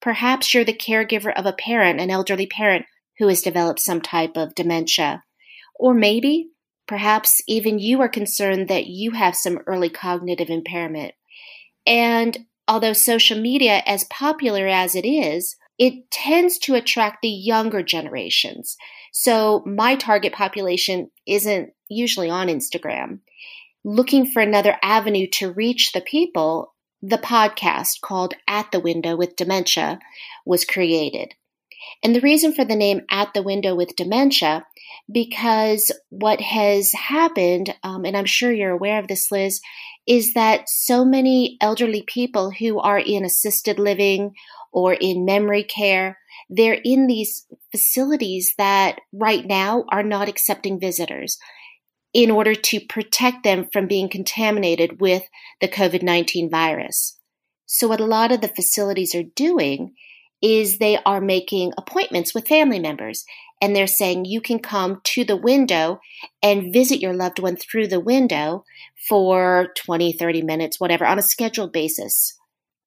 Perhaps 0.00 0.52
you're 0.52 0.64
the 0.64 0.72
caregiver 0.72 1.32
of 1.32 1.46
a 1.46 1.52
parent, 1.52 2.00
an 2.00 2.10
elderly 2.10 2.46
parent 2.46 2.86
who 3.18 3.28
has 3.28 3.42
developed 3.42 3.80
some 3.80 4.00
type 4.00 4.36
of 4.36 4.54
dementia. 4.54 5.22
Or 5.76 5.94
maybe, 5.94 6.48
perhaps 6.88 7.40
even 7.46 7.78
you 7.78 8.00
are 8.00 8.08
concerned 8.08 8.68
that 8.68 8.86
you 8.86 9.12
have 9.12 9.36
some 9.36 9.60
early 9.66 9.88
cognitive 9.88 10.50
impairment. 10.50 11.14
And 11.86 12.46
although 12.66 12.92
social 12.92 13.40
media, 13.40 13.82
as 13.86 14.04
popular 14.04 14.66
as 14.66 14.94
it 14.94 15.06
is, 15.06 15.56
it 15.78 16.10
tends 16.10 16.58
to 16.58 16.74
attract 16.74 17.22
the 17.22 17.28
younger 17.28 17.82
generations. 17.82 18.76
So 19.12 19.62
my 19.66 19.94
target 19.94 20.32
population 20.32 21.10
isn't 21.26 21.70
usually 21.88 22.30
on 22.30 22.48
Instagram. 22.48 23.20
Looking 23.84 24.26
for 24.26 24.40
another 24.40 24.76
avenue 24.82 25.26
to 25.32 25.52
reach 25.52 25.92
the 25.92 26.00
people, 26.00 26.74
the 27.02 27.18
podcast 27.18 28.00
called 28.00 28.34
At 28.48 28.72
the 28.72 28.80
Window 28.80 29.14
with 29.16 29.36
Dementia 29.36 29.98
was 30.46 30.64
created. 30.64 31.34
And 32.02 32.14
the 32.14 32.20
reason 32.20 32.52
for 32.54 32.64
the 32.64 32.76
name 32.76 33.02
At 33.10 33.34
the 33.34 33.42
Window 33.42 33.74
with 33.74 33.96
Dementia, 33.96 34.64
because 35.12 35.90
what 36.08 36.40
has 36.40 36.92
happened, 36.92 37.74
um, 37.82 38.04
and 38.04 38.16
I'm 38.16 38.24
sure 38.24 38.52
you're 38.52 38.70
aware 38.70 38.98
of 38.98 39.08
this, 39.08 39.30
Liz, 39.30 39.60
is 40.06 40.32
that 40.34 40.68
so 40.68 41.04
many 41.04 41.58
elderly 41.60 42.02
people 42.02 42.50
who 42.50 42.78
are 42.78 42.98
in 42.98 43.24
assisted 43.24 43.78
living 43.78 44.34
or 44.72 44.94
in 44.94 45.24
memory 45.24 45.64
care, 45.64 46.18
they're 46.48 46.80
in 46.84 47.06
these 47.06 47.46
facilities 47.70 48.54
that 48.58 49.00
right 49.12 49.46
now 49.46 49.84
are 49.90 50.02
not 50.02 50.28
accepting 50.28 50.80
visitors 50.80 51.38
in 52.12 52.30
order 52.30 52.54
to 52.54 52.80
protect 52.80 53.42
them 53.42 53.68
from 53.72 53.86
being 53.86 54.08
contaminated 54.08 55.00
with 55.00 55.22
the 55.60 55.68
COVID 55.68 56.02
19 56.02 56.50
virus. 56.50 57.18
So, 57.66 57.88
what 57.88 58.00
a 58.00 58.06
lot 58.06 58.32
of 58.32 58.40
the 58.40 58.48
facilities 58.48 59.14
are 59.14 59.22
doing 59.22 59.94
is 60.42 60.78
they 60.78 60.98
are 61.06 61.20
making 61.20 61.72
appointments 61.78 62.34
with 62.34 62.48
family 62.48 62.80
members 62.80 63.24
and 63.62 63.74
they're 63.74 63.86
saying 63.86 64.24
you 64.24 64.40
can 64.40 64.58
come 64.58 65.00
to 65.04 65.24
the 65.24 65.36
window 65.36 66.00
and 66.42 66.72
visit 66.72 66.98
your 66.98 67.14
loved 67.14 67.38
one 67.38 67.56
through 67.56 67.86
the 67.86 68.00
window 68.00 68.64
for 69.08 69.68
20, 69.76 70.12
30 70.12 70.42
minutes, 70.42 70.80
whatever, 70.80 71.06
on 71.06 71.18
a 71.18 71.22
scheduled 71.22 71.72
basis. 71.72 72.36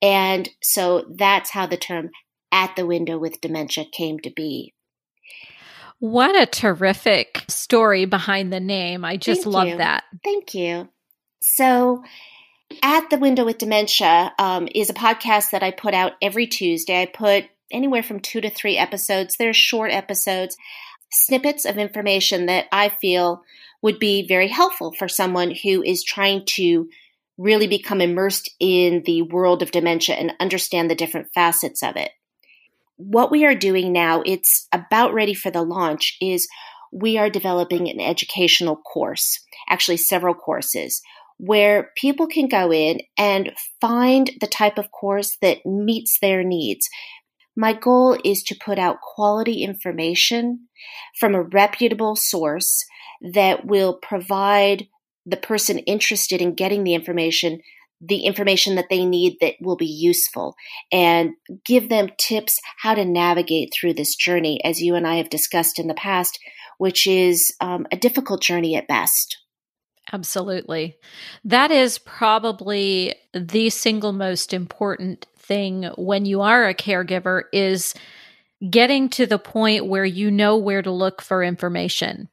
And 0.02 0.50
so 0.62 1.06
that's 1.18 1.52
how 1.52 1.66
the 1.66 1.78
term 1.78 2.10
at 2.52 2.76
the 2.76 2.86
window 2.86 3.18
with 3.18 3.42
dementia 3.42 3.86
came 3.92 4.20
to 4.20 4.30
be. 4.30 4.74
What 6.00 6.36
a 6.36 6.46
terrific 6.46 7.44
story 7.48 8.06
behind 8.06 8.52
the 8.52 8.60
name. 8.60 9.06
I 9.06 9.18
just 9.18 9.44
Thank 9.44 9.54
love 9.54 9.68
you. 9.68 9.78
that. 9.78 10.04
Thank 10.24 10.54
you. 10.54 10.90
So, 11.42 12.04
At 12.82 13.10
the 13.10 13.18
Window 13.18 13.46
with 13.46 13.60
Dementia 13.60 14.34
um, 14.40 14.68
is 14.74 14.90
a 14.90 14.94
podcast 14.94 15.52
that 15.52 15.64
I 15.64 15.72
put 15.72 15.94
out 15.94 16.14
every 16.22 16.48
Tuesday. 16.48 17.02
I 17.02 17.06
put 17.06 17.46
anywhere 17.72 18.04
from 18.04 18.20
two 18.20 18.42
to 18.42 18.50
three 18.50 18.78
episodes. 18.78 19.38
They're 19.38 19.54
short 19.54 19.92
episodes, 19.92 20.58
snippets 21.12 21.66
of 21.66 21.78
information 21.78 22.48
that 22.48 22.66
I 22.72 22.90
feel 22.90 23.44
would 23.82 24.00
be 24.00 24.28
very 24.28 24.48
helpful 24.48 24.94
for 24.94 25.08
someone 25.08 25.52
who 25.52 25.84
is 25.84 26.04
trying 26.04 26.46
to 26.46 26.90
really 27.38 27.68
become 27.68 28.02
immersed 28.02 28.50
in 28.60 29.04
the 29.06 29.22
world 29.22 29.62
of 29.62 29.72
dementia 29.72 30.16
and 30.16 30.34
understand 30.40 30.90
the 30.90 30.96
different 30.96 31.28
facets 31.34 31.84
of 31.84 31.96
it. 31.96 32.12
What 32.98 33.32
we 33.32 33.46
are 33.46 33.56
doing 33.56 33.92
now, 33.92 34.24
it's 34.26 34.68
about 34.72 35.14
ready 35.14 35.34
for 35.34 35.52
the 35.52 35.64
launch, 35.64 36.18
is 36.22 36.48
we 36.92 37.18
are 37.18 37.30
developing 37.30 37.90
an 37.90 38.00
educational 38.00 38.78
course, 38.78 39.44
actually, 39.70 39.98
several 39.98 40.34
courses, 40.34 41.02
where 41.38 41.92
people 41.98 42.28
can 42.28 42.48
go 42.48 42.72
in 42.72 43.00
and 43.18 43.52
find 43.82 44.32
the 44.40 44.48
type 44.48 44.78
of 44.78 44.92
course 44.92 45.38
that 45.42 45.66
meets 45.66 46.18
their 46.22 46.44
needs. 46.44 46.88
My 47.58 47.74
goal 47.74 48.18
is 48.24 48.44
to 48.44 48.56
put 48.64 48.80
out 48.80 49.02
quality 49.02 49.64
information 49.64 50.68
from 51.20 51.36
a 51.36 51.44
reputable 51.44 52.16
source 52.16 52.86
that 53.34 53.66
will 53.66 53.98
provide 54.02 54.88
the 55.26 55.38
person 55.38 55.80
interested 55.80 56.42
in 56.42 56.54
getting 56.54 56.84
the 56.84 56.94
information 56.94 57.60
the 58.02 58.26
information 58.26 58.76
that 58.76 58.90
they 58.90 59.06
need 59.06 59.38
that 59.42 59.56
will 59.62 59.76
be 59.76 59.86
useful 59.86 60.56
and 60.92 61.32
give 61.66 61.90
them 61.90 62.10
tips 62.18 62.60
how 62.78 62.94
to 62.94 63.06
navigate 63.06 63.74
through 63.74 63.94
this 63.94 64.16
journey, 64.16 64.64
as 64.64 64.82
you 64.82 64.96
and 64.96 65.08
I 65.08 65.16
have 65.16 65.30
discussed 65.30 65.80
in 65.80 65.88
the 65.88 65.94
past, 65.94 66.38
which 66.78 67.08
is 67.08 67.54
um, 67.62 67.88
a 67.92 67.98
difficult 67.98 68.42
journey 68.42 68.76
at 68.76 68.88
best. 68.88 69.38
Absolutely. 70.14 70.98
That 71.44 71.72
is 71.72 71.98
probably 71.98 73.16
the 73.34 73.70
single 73.70 74.14
most 74.14 74.54
important 74.54 75.26
thing 75.38 75.90
when 75.98 76.26
you 76.26 76.42
are 76.42 76.68
a 76.68 76.76
caregiver 76.76 77.44
is 77.52 77.94
getting 78.70 79.10
to 79.10 79.26
the 79.26 79.40
point 79.40 79.88
where 79.88 80.06
you 80.06 80.32
know 80.32 80.58
where 80.58 80.82
to 80.82 80.92
look 80.92 81.22
for 81.22 81.44
information 81.44 82.30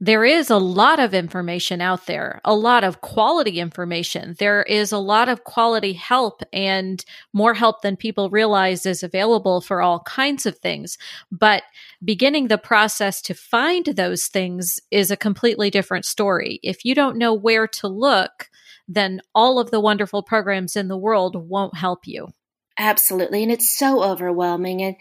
there 0.00 0.24
is 0.24 0.50
a 0.50 0.58
lot 0.58 0.98
of 0.98 1.14
information 1.14 1.80
out 1.80 2.06
there, 2.06 2.40
a 2.44 2.54
lot 2.54 2.84
of 2.84 3.00
quality 3.00 3.60
information. 3.60 4.34
There 4.38 4.62
is 4.62 4.92
a 4.92 4.98
lot 4.98 5.28
of 5.28 5.44
quality 5.44 5.92
help 5.92 6.42
and 6.52 7.04
more 7.32 7.54
help 7.54 7.82
than 7.82 7.96
people 7.96 8.30
realize 8.30 8.86
is 8.86 9.02
available 9.02 9.60
for 9.60 9.82
all 9.82 10.00
kinds 10.00 10.46
of 10.46 10.58
things. 10.58 10.98
But 11.30 11.62
beginning 12.04 12.48
the 12.48 12.58
process 12.58 13.22
to 13.22 13.34
find 13.34 13.86
those 13.86 14.26
things 14.26 14.80
is 14.90 15.10
a 15.10 15.16
completely 15.16 15.70
different 15.70 16.04
story. 16.04 16.60
If 16.62 16.84
you 16.84 16.94
don't 16.94 17.18
know 17.18 17.34
where 17.34 17.66
to 17.68 17.88
look, 17.88 18.50
then 18.86 19.20
all 19.34 19.58
of 19.58 19.70
the 19.70 19.80
wonderful 19.80 20.22
programs 20.22 20.76
in 20.76 20.88
the 20.88 20.96
world 20.96 21.36
won't 21.48 21.76
help 21.76 22.06
you. 22.06 22.32
Absolutely. 22.78 23.42
And 23.42 23.52
it's 23.52 23.70
so 23.70 24.02
overwhelming. 24.02 24.82
And, 24.82 24.96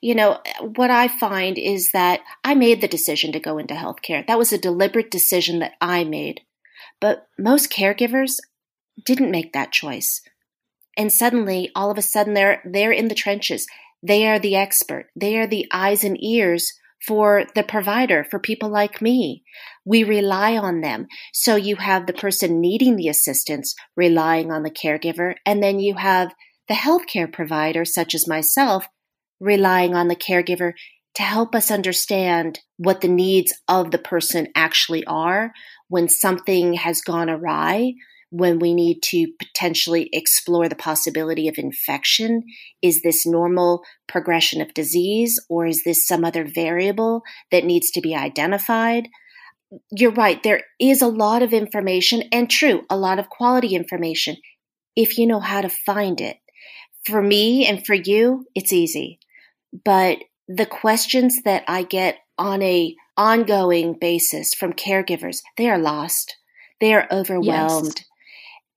you 0.00 0.14
know, 0.14 0.40
what 0.60 0.90
I 0.90 1.08
find 1.08 1.58
is 1.58 1.90
that 1.92 2.20
I 2.44 2.54
made 2.54 2.80
the 2.80 2.88
decision 2.88 3.32
to 3.32 3.40
go 3.40 3.58
into 3.58 3.74
healthcare. 3.74 4.24
That 4.26 4.38
was 4.38 4.52
a 4.52 4.58
deliberate 4.58 5.10
decision 5.10 5.58
that 5.58 5.72
I 5.80 6.04
made. 6.04 6.42
But 7.00 7.26
most 7.38 7.72
caregivers 7.72 8.36
didn't 9.04 9.30
make 9.30 9.52
that 9.52 9.72
choice. 9.72 10.22
And 10.96 11.12
suddenly, 11.12 11.70
all 11.74 11.90
of 11.90 11.98
a 11.98 12.02
sudden, 12.02 12.34
they're, 12.34 12.62
they're 12.64 12.92
in 12.92 13.08
the 13.08 13.14
trenches. 13.14 13.66
They 14.02 14.26
are 14.28 14.38
the 14.38 14.56
expert. 14.56 15.06
They 15.16 15.36
are 15.36 15.46
the 15.46 15.66
eyes 15.72 16.04
and 16.04 16.22
ears 16.22 16.72
for 17.06 17.44
the 17.54 17.62
provider, 17.62 18.24
for 18.24 18.38
people 18.38 18.68
like 18.68 19.02
me. 19.02 19.42
We 19.84 20.04
rely 20.04 20.56
on 20.56 20.80
them. 20.80 21.06
So 21.32 21.56
you 21.56 21.76
have 21.76 22.06
the 22.06 22.12
person 22.12 22.60
needing 22.60 22.96
the 22.96 23.08
assistance 23.08 23.74
relying 23.96 24.50
on 24.50 24.62
the 24.62 24.70
caregiver, 24.70 25.34
and 25.44 25.62
then 25.62 25.78
you 25.78 25.94
have 25.94 26.32
the 26.68 26.74
healthcare 26.74 27.32
provider, 27.32 27.84
such 27.84 28.14
as 28.14 28.28
myself, 28.28 28.86
relying 29.40 29.94
on 29.94 30.08
the 30.08 30.16
caregiver 30.16 30.72
to 31.14 31.22
help 31.22 31.54
us 31.54 31.70
understand 31.70 32.60
what 32.76 33.00
the 33.00 33.08
needs 33.08 33.52
of 33.68 33.90
the 33.90 33.98
person 33.98 34.48
actually 34.54 35.04
are 35.06 35.52
when 35.88 36.08
something 36.08 36.74
has 36.74 37.00
gone 37.00 37.30
awry, 37.30 37.94
when 38.30 38.58
we 38.58 38.74
need 38.74 39.00
to 39.02 39.26
potentially 39.38 40.10
explore 40.12 40.68
the 40.68 40.76
possibility 40.76 41.48
of 41.48 41.56
infection. 41.56 42.42
Is 42.82 43.00
this 43.02 43.26
normal 43.26 43.82
progression 44.06 44.60
of 44.60 44.74
disease 44.74 45.40
or 45.48 45.66
is 45.66 45.84
this 45.84 46.06
some 46.06 46.24
other 46.24 46.44
variable 46.44 47.22
that 47.50 47.64
needs 47.64 47.90
to 47.92 48.02
be 48.02 48.14
identified? 48.14 49.08
You're 49.90 50.12
right, 50.12 50.42
there 50.42 50.62
is 50.78 51.00
a 51.00 51.08
lot 51.08 51.42
of 51.42 51.52
information 51.52 52.24
and 52.30 52.50
true, 52.50 52.82
a 52.90 52.96
lot 52.96 53.18
of 53.18 53.30
quality 53.30 53.74
information 53.74 54.36
if 54.96 55.18
you 55.18 55.26
know 55.26 55.40
how 55.40 55.60
to 55.60 55.68
find 55.68 56.20
it 56.20 56.36
for 57.06 57.22
me 57.22 57.66
and 57.66 57.86
for 57.86 57.94
you, 57.94 58.46
it's 58.54 58.72
easy. 58.72 59.20
But 59.84 60.18
the 60.48 60.66
questions 60.66 61.42
that 61.44 61.64
I 61.68 61.82
get 61.82 62.18
on 62.38 62.62
a 62.62 62.94
ongoing 63.16 63.94
basis 63.94 64.54
from 64.54 64.72
caregivers, 64.72 65.38
they 65.56 65.70
are 65.70 65.78
lost. 65.78 66.36
They 66.80 66.92
are 66.92 67.08
overwhelmed. 67.10 67.94
Yes. 67.96 68.04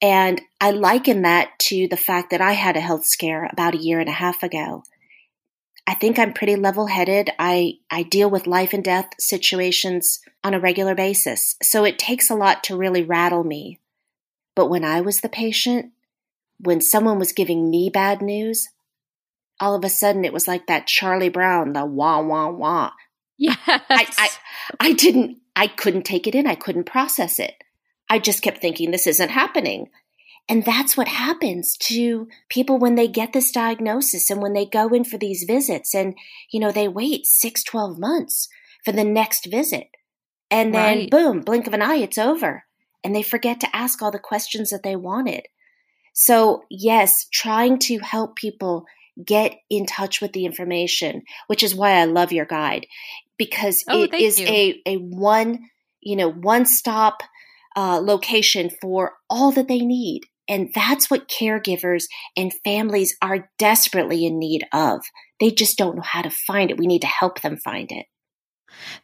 And 0.01 0.41
I 0.61 0.71
liken 0.71 1.23
that 1.23 1.59
to 1.59 1.87
the 1.89 1.97
fact 1.97 2.29
that 2.31 2.39
I 2.39 2.53
had 2.53 2.77
a 2.77 2.81
health 2.81 3.05
scare 3.05 3.49
about 3.51 3.75
a 3.75 3.79
year 3.79 3.99
and 3.99 4.07
a 4.07 4.13
half 4.13 4.43
ago. 4.43 4.83
I 5.85 5.95
think 5.95 6.19
I'm 6.19 6.33
pretty 6.33 6.55
level 6.55 6.87
headed. 6.87 7.31
I, 7.39 7.79
I 7.89 8.03
deal 8.03 8.29
with 8.29 8.47
life 8.47 8.73
and 8.73 8.83
death 8.83 9.09
situations 9.19 10.19
on 10.43 10.53
a 10.53 10.59
regular 10.59 10.95
basis. 10.95 11.55
So 11.63 11.83
it 11.83 11.99
takes 11.99 12.29
a 12.29 12.35
lot 12.35 12.63
to 12.65 12.77
really 12.77 13.03
rattle 13.03 13.43
me. 13.43 13.79
But 14.55 14.67
when 14.67 14.85
I 14.85 15.01
was 15.01 15.21
the 15.21 15.29
patient, 15.29 15.91
when 16.59 16.81
someone 16.81 17.19
was 17.19 17.31
giving 17.31 17.69
me 17.69 17.89
bad 17.89 18.21
news, 18.21 18.69
all 19.59 19.75
of 19.75 19.83
a 19.83 19.89
sudden 19.89 20.25
it 20.25 20.33
was 20.33 20.47
like 20.47 20.67
that 20.67 20.87
Charlie 20.87 21.29
Brown, 21.29 21.73
the 21.73 21.85
wah 21.85 22.21
wah 22.21 22.49
wah. 22.49 22.91
Yes. 23.37 23.57
I, 23.67 24.07
I, 24.17 24.29
I 24.79 24.93
didn't, 24.93 25.37
I 25.55 25.67
couldn't 25.67 26.03
take 26.03 26.27
it 26.27 26.35
in. 26.35 26.45
I 26.45 26.55
couldn't 26.55 26.85
process 26.85 27.39
it. 27.39 27.55
I 28.09 28.19
just 28.19 28.41
kept 28.41 28.59
thinking 28.59 28.91
this 28.91 29.07
isn't 29.07 29.29
happening. 29.29 29.89
And 30.49 30.65
that's 30.65 30.97
what 30.97 31.07
happens 31.07 31.77
to 31.77 32.27
people 32.49 32.79
when 32.79 32.95
they 32.95 33.07
get 33.07 33.33
this 33.33 33.51
diagnosis 33.51 34.29
and 34.31 34.41
when 34.41 34.53
they 34.53 34.65
go 34.65 34.89
in 34.89 35.03
for 35.03 35.17
these 35.17 35.43
visits 35.43 35.93
and, 35.93 36.15
you 36.51 36.59
know, 36.59 36.71
they 36.71 36.87
wait 36.87 37.27
six, 37.27 37.63
12 37.63 37.99
months 37.99 38.49
for 38.83 38.91
the 38.91 39.03
next 39.03 39.45
visit. 39.45 39.89
And 40.49 40.73
then 40.73 40.97
right. 40.97 41.11
boom, 41.11 41.41
blink 41.41 41.67
of 41.67 41.73
an 41.73 41.83
eye, 41.83 41.97
it's 41.97 42.17
over. 42.17 42.63
And 43.03 43.15
they 43.15 43.21
forget 43.21 43.59
to 43.59 43.75
ask 43.75 44.01
all 44.01 44.11
the 44.11 44.17
questions 44.17 44.71
that 44.71 44.81
they 44.81 44.95
wanted. 44.95 45.43
So, 46.13 46.63
yes, 46.69 47.27
trying 47.31 47.79
to 47.79 47.99
help 47.99 48.35
people 48.35 48.85
get 49.23 49.55
in 49.69 49.85
touch 49.85 50.21
with 50.21 50.33
the 50.33 50.45
information, 50.45 51.23
which 51.47 51.63
is 51.63 51.75
why 51.75 51.91
I 51.91 52.05
love 52.05 52.31
your 52.31 52.45
guide. 52.45 52.87
because 53.39 53.83
oh, 53.87 54.03
it 54.03 54.13
is 54.13 54.39
you. 54.39 54.47
a, 54.47 54.81
a 54.85 54.97
one, 54.97 55.69
you 56.01 56.15
know, 56.15 56.31
one 56.31 56.65
stop 56.65 57.23
uh, 57.75 57.99
location 57.99 58.69
for 58.81 59.13
all 59.29 59.51
that 59.53 59.67
they 59.67 59.79
need. 59.79 60.25
And 60.47 60.69
that's 60.75 61.09
what 61.09 61.29
caregivers 61.29 62.05
and 62.35 62.53
families 62.63 63.15
are 63.21 63.49
desperately 63.57 64.25
in 64.25 64.37
need 64.37 64.65
of. 64.73 65.01
They 65.39 65.51
just 65.51 65.77
don't 65.77 65.95
know 65.95 66.03
how 66.03 66.21
to 66.21 66.29
find 66.29 66.69
it. 66.69 66.77
We 66.77 66.87
need 66.87 67.01
to 67.01 67.07
help 67.07 67.41
them 67.41 67.57
find 67.57 67.91
it. 67.91 68.07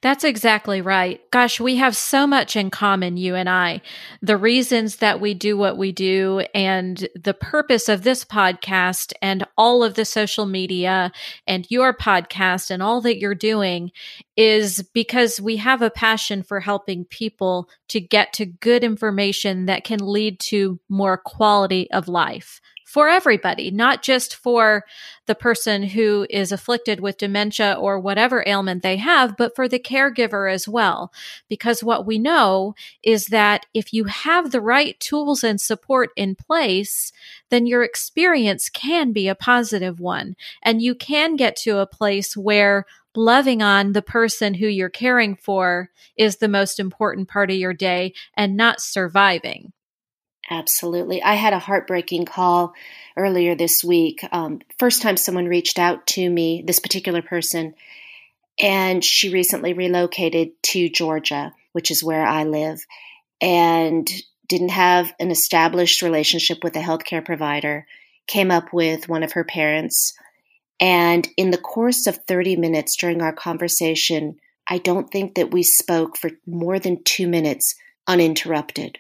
That's 0.02 0.24
exactly 0.24 0.82
right. 0.82 1.20
Gosh, 1.32 1.60
we 1.60 1.78
have 1.78 1.96
so 1.96 2.28
much 2.28 2.56
in 2.56 2.70
common, 2.70 3.18
you 3.18 3.36
and 3.36 3.50
I. 3.50 3.82
The 4.22 4.38
reasons 4.38 4.98
that 4.98 5.20
we 5.20 5.34
do 5.34 5.58
what 5.58 5.78
we 5.78 5.92
do, 5.92 6.44
and 6.54 7.08
the 7.16 7.34
purpose 7.34 7.90
of 7.90 8.04
this 8.04 8.24
podcast, 8.24 9.14
and 9.22 9.46
all 9.58 9.84
of 9.84 9.96
the 9.96 10.06
social 10.06 10.46
media, 10.46 11.12
and 11.48 11.66
your 11.70 11.94
podcast, 11.94 12.70
and 12.72 12.82
all 12.84 13.02
that 13.02 13.20
you're 13.20 13.36
doing 13.36 13.92
is 14.38 14.82
because 14.94 15.40
we 15.42 15.58
have 15.58 15.82
a 15.82 15.90
passion 15.90 16.44
for 16.44 16.60
helping 16.60 17.06
people 17.06 17.70
to 17.88 18.00
get 18.00 18.34
to 18.34 18.46
good 18.46 18.84
information 18.84 19.66
that 19.66 19.84
can 19.84 20.00
lead 20.00 20.40
to 20.40 20.80
more 20.90 21.18
quality 21.18 21.90
of 21.92 22.08
life 22.08 22.62
for 22.96 23.10
everybody, 23.10 23.72
not 23.72 24.02
just 24.02 24.34
for 24.34 24.86
the 25.26 25.36
person 25.36 25.84
who 25.84 26.26
is 26.30 26.54
afflicted 26.54 27.02
with 27.02 27.18
dementia 27.18 27.76
or 27.78 28.00
whatever 28.00 28.42
ailment 28.48 28.84
they 28.84 28.96
have, 28.96 29.36
but 29.36 29.54
for 29.54 29.68
the 29.68 29.78
caregiver 29.78 30.50
as 30.50 30.66
well. 30.66 31.12
Because 31.50 31.84
what 31.84 32.06
we 32.06 32.18
know 32.18 32.74
is 33.04 33.26
that 33.26 33.66
if 33.74 33.92
you 33.92 34.06
have 34.06 34.52
the 34.52 34.62
right 34.62 34.98
tools 35.02 35.44
and 35.44 35.60
support 35.60 36.12
in 36.16 36.36
place, 36.36 37.12
then 37.50 37.66
your 37.66 37.84
experience 37.84 38.70
can 38.70 39.12
be 39.12 39.28
a 39.28 39.36
positive 39.36 40.00
one. 40.00 40.38
And 40.64 40.82
you 40.82 40.96
can 40.96 41.36
get 41.36 41.58
to 41.58 41.80
a 41.80 41.86
place 41.86 42.38
where 42.38 42.86
loving 43.14 43.62
on 43.62 43.92
the 43.92 44.02
person 44.02 44.54
who 44.54 44.68
you're 44.68 44.88
caring 44.88 45.36
for 45.36 45.90
is 46.16 46.38
the 46.38 46.48
most 46.48 46.80
important 46.80 47.28
part 47.28 47.52
of 47.52 47.58
your 47.58 47.74
day 47.74 48.14
and 48.38 48.56
not 48.56 48.80
surviving. 48.80 49.74
Absolutely. 50.50 51.24
I 51.24 51.34
had 51.34 51.54
a 51.54 51.60
heartbreaking 51.60 52.26
call 52.26 52.74
earlier 53.18 53.56
this 53.56 53.84
week. 53.84 54.24
Um, 54.32 54.62
first 54.78 55.02
time 55.02 55.18
someone 55.18 55.48
reached 55.48 55.80
out 55.80 56.06
to 56.08 56.30
me, 56.30 56.64
this 56.66 56.80
particular 56.80 57.22
person, 57.22 57.74
and 58.60 59.04
she 59.04 59.34
recently 59.34 59.74
relocated 59.74 60.52
to 60.64 60.90
Georgia, 60.90 61.54
which 61.72 61.90
is 61.90 62.04
where 62.04 62.26
I 62.26 62.44
live, 62.44 62.86
and 63.42 64.08
didn't 64.48 64.70
have 64.70 65.14
an 65.20 65.32
established 65.32 66.04
relationship 66.04 66.64
with 66.64 66.76
a 66.76 66.82
healthcare 66.82 67.26
provider, 67.26 67.88
came 68.28 68.52
up 68.52 68.72
with 68.72 69.10
one 69.10 69.24
of 69.24 69.34
her 69.34 69.44
parents. 69.44 70.14
And 70.80 71.28
in 71.38 71.52
the 71.52 71.58
course 71.58 72.06
of 72.06 72.18
30 72.28 72.56
minutes 72.58 72.96
during 72.96 73.22
our 73.22 73.34
conversation, 73.34 74.38
I 74.68 74.78
don't 74.78 75.10
think 75.10 75.36
that 75.36 75.52
we 75.52 75.64
spoke 75.64 76.18
for 76.18 76.30
more 76.46 76.80
than 76.80 77.04
two 77.04 77.28
minutes 77.28 77.76
uninterrupted 78.08 79.00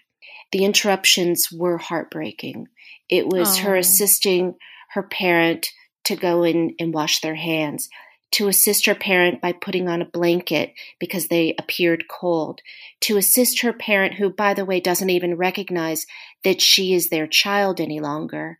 the 0.51 0.65
interruptions 0.65 1.49
were 1.51 1.77
heartbreaking. 1.77 2.67
It 3.09 3.27
was 3.27 3.59
oh. 3.59 3.63
her 3.63 3.75
assisting 3.75 4.55
her 4.91 5.03
parent 5.03 5.69
to 6.05 6.15
go 6.15 6.43
in 6.43 6.75
and 6.79 6.93
wash 6.93 7.19
their 7.19 7.35
hands, 7.35 7.89
to 8.31 8.47
assist 8.47 8.85
her 8.85 8.95
parent 8.95 9.41
by 9.41 9.51
putting 9.51 9.87
on 9.87 10.01
a 10.01 10.05
blanket 10.09 10.73
because 10.99 11.27
they 11.27 11.55
appeared 11.59 12.05
cold, 12.09 12.61
to 13.01 13.17
assist 13.17 13.61
her 13.61 13.73
parent, 13.73 14.15
who, 14.15 14.29
by 14.29 14.53
the 14.53 14.65
way, 14.65 14.79
doesn't 14.79 15.09
even 15.09 15.35
recognize 15.35 16.05
that 16.43 16.61
she 16.61 16.93
is 16.93 17.09
their 17.09 17.27
child 17.27 17.79
any 17.79 17.99
longer. 17.99 18.57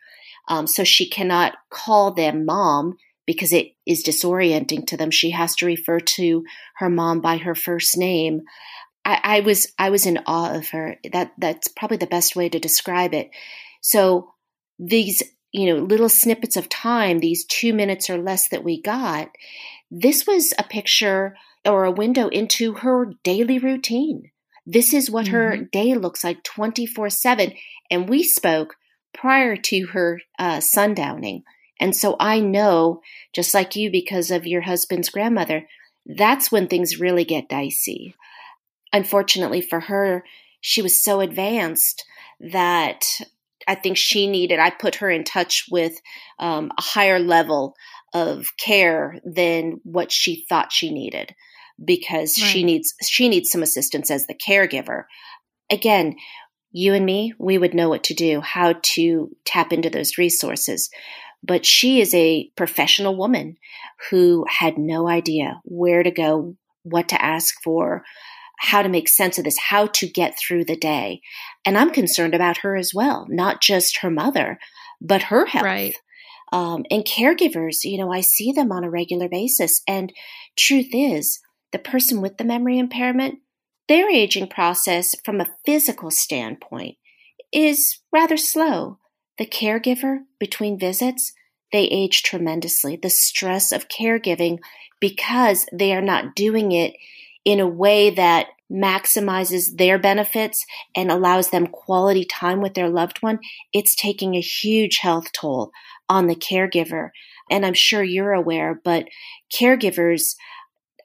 Um, 0.47 0.67
so 0.67 0.83
she 0.83 1.09
cannot 1.09 1.55
call 1.69 2.11
them 2.13 2.45
mom 2.45 2.97
because 3.25 3.51
it 3.51 3.73
is 3.85 4.03
disorienting 4.03 4.85
to 4.87 4.97
them. 4.97 5.11
She 5.11 5.31
has 5.31 5.55
to 5.55 5.65
refer 5.65 5.99
to 5.99 6.43
her 6.77 6.89
mom 6.89 7.21
by 7.21 7.37
her 7.37 7.55
first 7.55 7.97
name. 7.97 8.41
I, 9.05 9.19
I 9.23 9.39
was 9.41 9.67
I 9.77 9.91
was 9.91 10.05
in 10.05 10.19
awe 10.25 10.55
of 10.55 10.69
her. 10.69 10.97
That 11.13 11.31
that's 11.37 11.67
probably 11.67 11.97
the 11.97 12.07
best 12.07 12.35
way 12.35 12.49
to 12.49 12.59
describe 12.59 13.13
it. 13.13 13.29
So 13.81 14.33
these 14.79 15.21
you 15.51 15.73
know 15.73 15.81
little 15.81 16.09
snippets 16.09 16.57
of 16.57 16.67
time, 16.67 17.19
these 17.19 17.45
two 17.45 17.73
minutes 17.73 18.09
or 18.09 18.17
less 18.17 18.49
that 18.49 18.63
we 18.63 18.81
got, 18.81 19.29
this 19.91 20.25
was 20.25 20.53
a 20.57 20.63
picture 20.63 21.37
or 21.63 21.85
a 21.85 21.91
window 21.91 22.27
into 22.27 22.73
her 22.73 23.13
daily 23.23 23.59
routine. 23.59 24.31
This 24.65 24.93
is 24.93 25.11
what 25.11 25.25
mm-hmm. 25.25 25.35
her 25.35 25.57
day 25.57 25.93
looks 25.93 26.23
like 26.23 26.43
24 26.43 27.11
7. 27.11 27.53
And 27.91 28.09
we 28.09 28.23
spoke 28.23 28.75
prior 29.13 29.55
to 29.55 29.87
her 29.87 30.21
uh, 30.39 30.57
sundowning. 30.57 31.43
And 31.79 31.95
so 31.95 32.15
I 32.19 32.39
know, 32.39 33.01
just 33.33 33.53
like 33.53 33.75
you, 33.75 33.91
because 33.91 34.31
of 34.31 34.47
your 34.47 34.61
husband's 34.61 35.09
grandmother, 35.09 35.67
that's 36.05 36.51
when 36.51 36.67
things 36.67 36.99
really 36.99 37.25
get 37.25 37.49
dicey 37.49 38.15
unfortunately 38.93 39.61
for 39.61 39.79
her, 39.79 40.23
she 40.61 40.81
was 40.81 41.03
so 41.03 41.19
advanced 41.19 42.05
that 42.39 43.05
I 43.67 43.75
think 43.75 43.97
she 43.97 44.27
needed, 44.27 44.59
I 44.59 44.69
put 44.69 44.95
her 44.95 45.09
in 45.09 45.23
touch 45.23 45.65
with 45.69 45.93
um, 46.39 46.71
a 46.77 46.81
higher 46.81 47.19
level 47.19 47.75
of 48.13 48.47
care 48.57 49.19
than 49.25 49.81
what 49.83 50.11
she 50.11 50.45
thought 50.47 50.71
she 50.71 50.91
needed 50.91 51.35
because 51.83 52.39
right. 52.41 52.49
she 52.49 52.63
needs 52.63 52.93
she 53.03 53.27
needs 53.27 53.51
some 53.51 53.61
assistance 53.61 54.09
as 54.09 54.27
the 54.27 54.33
caregiver 54.33 55.03
again 55.69 56.15
you 56.71 56.93
and 56.93 57.05
me 57.05 57.33
we 57.37 57.57
would 57.57 57.73
know 57.73 57.89
what 57.89 58.05
to 58.05 58.13
do 58.13 58.39
how 58.39 58.73
to 58.81 59.29
tap 59.43 59.73
into 59.73 59.89
those 59.89 60.17
resources 60.17 60.89
but 61.43 61.65
she 61.65 61.99
is 61.99 62.13
a 62.13 62.49
professional 62.55 63.17
woman 63.17 63.57
who 64.09 64.45
had 64.47 64.77
no 64.77 65.09
idea 65.09 65.59
where 65.65 66.01
to 66.01 66.11
go 66.11 66.55
what 66.83 67.09
to 67.09 67.21
ask 67.21 67.55
for 67.63 68.03
how 68.59 68.81
to 68.81 68.89
make 68.89 69.09
sense 69.09 69.37
of 69.37 69.43
this, 69.43 69.57
how 69.57 69.87
to 69.87 70.07
get 70.07 70.37
through 70.37 70.65
the 70.65 70.77
day. 70.77 71.21
And 71.65 71.77
I'm 71.77 71.91
concerned 71.91 72.33
about 72.33 72.57
her 72.59 72.75
as 72.75 72.91
well, 72.93 73.25
not 73.29 73.61
just 73.61 73.99
her 73.99 74.09
mother, 74.09 74.59
but 75.01 75.23
her 75.23 75.45
health. 75.45 75.65
Right. 75.65 75.95
Um, 76.51 76.85
and 76.89 77.03
caregivers, 77.03 77.83
you 77.83 77.97
know, 77.97 78.11
I 78.11 78.21
see 78.21 78.51
them 78.51 78.71
on 78.71 78.83
a 78.83 78.89
regular 78.89 79.27
basis. 79.27 79.81
And 79.87 80.13
truth 80.55 80.89
is, 80.93 81.39
the 81.71 81.79
person 81.79 82.21
with 82.21 82.37
the 82.37 82.45
memory 82.45 82.77
impairment, 82.77 83.39
their 83.87 84.09
aging 84.09 84.47
process 84.47 85.15
from 85.23 85.41
a 85.41 85.49
physical 85.65 86.11
standpoint 86.11 86.97
is 87.51 87.99
rather 88.11 88.37
slow. 88.37 88.99
The 89.37 89.45
caregiver 89.45 90.19
between 90.39 90.79
visits, 90.79 91.33
they 91.73 91.83
age 91.83 92.23
tremendously. 92.23 92.95
The 92.95 93.09
stress 93.09 93.71
of 93.71 93.89
caregiving 93.89 94.59
because 95.01 95.65
they 95.73 95.93
are 95.93 96.01
not 96.01 96.35
doing 96.35 96.71
it 96.71 96.93
in 97.45 97.59
a 97.59 97.67
way 97.67 98.09
that 98.09 98.47
maximizes 98.71 99.77
their 99.77 99.99
benefits 99.99 100.65
and 100.95 101.11
allows 101.11 101.49
them 101.49 101.67
quality 101.67 102.25
time 102.25 102.61
with 102.61 102.73
their 102.73 102.89
loved 102.89 103.21
one, 103.21 103.39
it's 103.71 103.95
taking 103.95 104.35
a 104.35 104.41
huge 104.41 104.97
health 104.97 105.31
toll 105.31 105.71
on 106.09 106.27
the 106.27 106.35
caregiver. 106.35 107.09
And 107.49 107.65
I'm 107.65 107.75
sure 107.75 108.03
you're 108.03 108.33
aware, 108.33 108.79
but 108.83 109.05
caregivers 109.53 110.35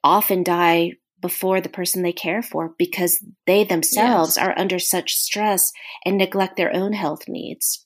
often 0.03 0.43
die 0.43 0.93
before 1.21 1.61
the 1.61 1.69
person 1.69 2.01
they 2.01 2.11
care 2.11 2.41
for 2.41 2.73
because 2.79 3.23
they 3.45 3.63
themselves 3.63 4.37
yes. 4.37 4.45
are 4.45 4.57
under 4.57 4.79
such 4.79 5.13
stress 5.13 5.71
and 6.03 6.17
neglect 6.17 6.57
their 6.57 6.75
own 6.75 6.93
health 6.93 7.27
needs. 7.27 7.85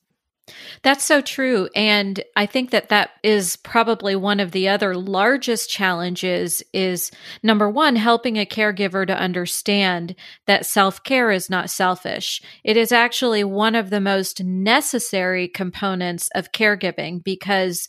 That's 0.83 1.03
so 1.03 1.21
true. 1.21 1.69
And 1.75 2.23
I 2.35 2.45
think 2.45 2.69
that 2.69 2.89
that 2.89 3.11
is 3.23 3.55
probably 3.57 4.15
one 4.15 4.39
of 4.39 4.51
the 4.51 4.67
other 4.69 4.95
largest 4.95 5.69
challenges 5.69 6.61
is 6.71 7.11
number 7.41 7.69
one, 7.69 7.95
helping 7.95 8.37
a 8.37 8.45
caregiver 8.45 9.07
to 9.07 9.17
understand 9.17 10.15
that 10.45 10.65
self 10.65 11.03
care 11.03 11.31
is 11.31 11.49
not 11.49 11.69
selfish. 11.69 12.41
It 12.63 12.77
is 12.77 12.91
actually 12.91 13.43
one 13.43 13.75
of 13.75 13.89
the 13.89 14.01
most 14.01 14.43
necessary 14.43 15.47
components 15.47 16.29
of 16.35 16.51
caregiving 16.51 17.23
because 17.23 17.87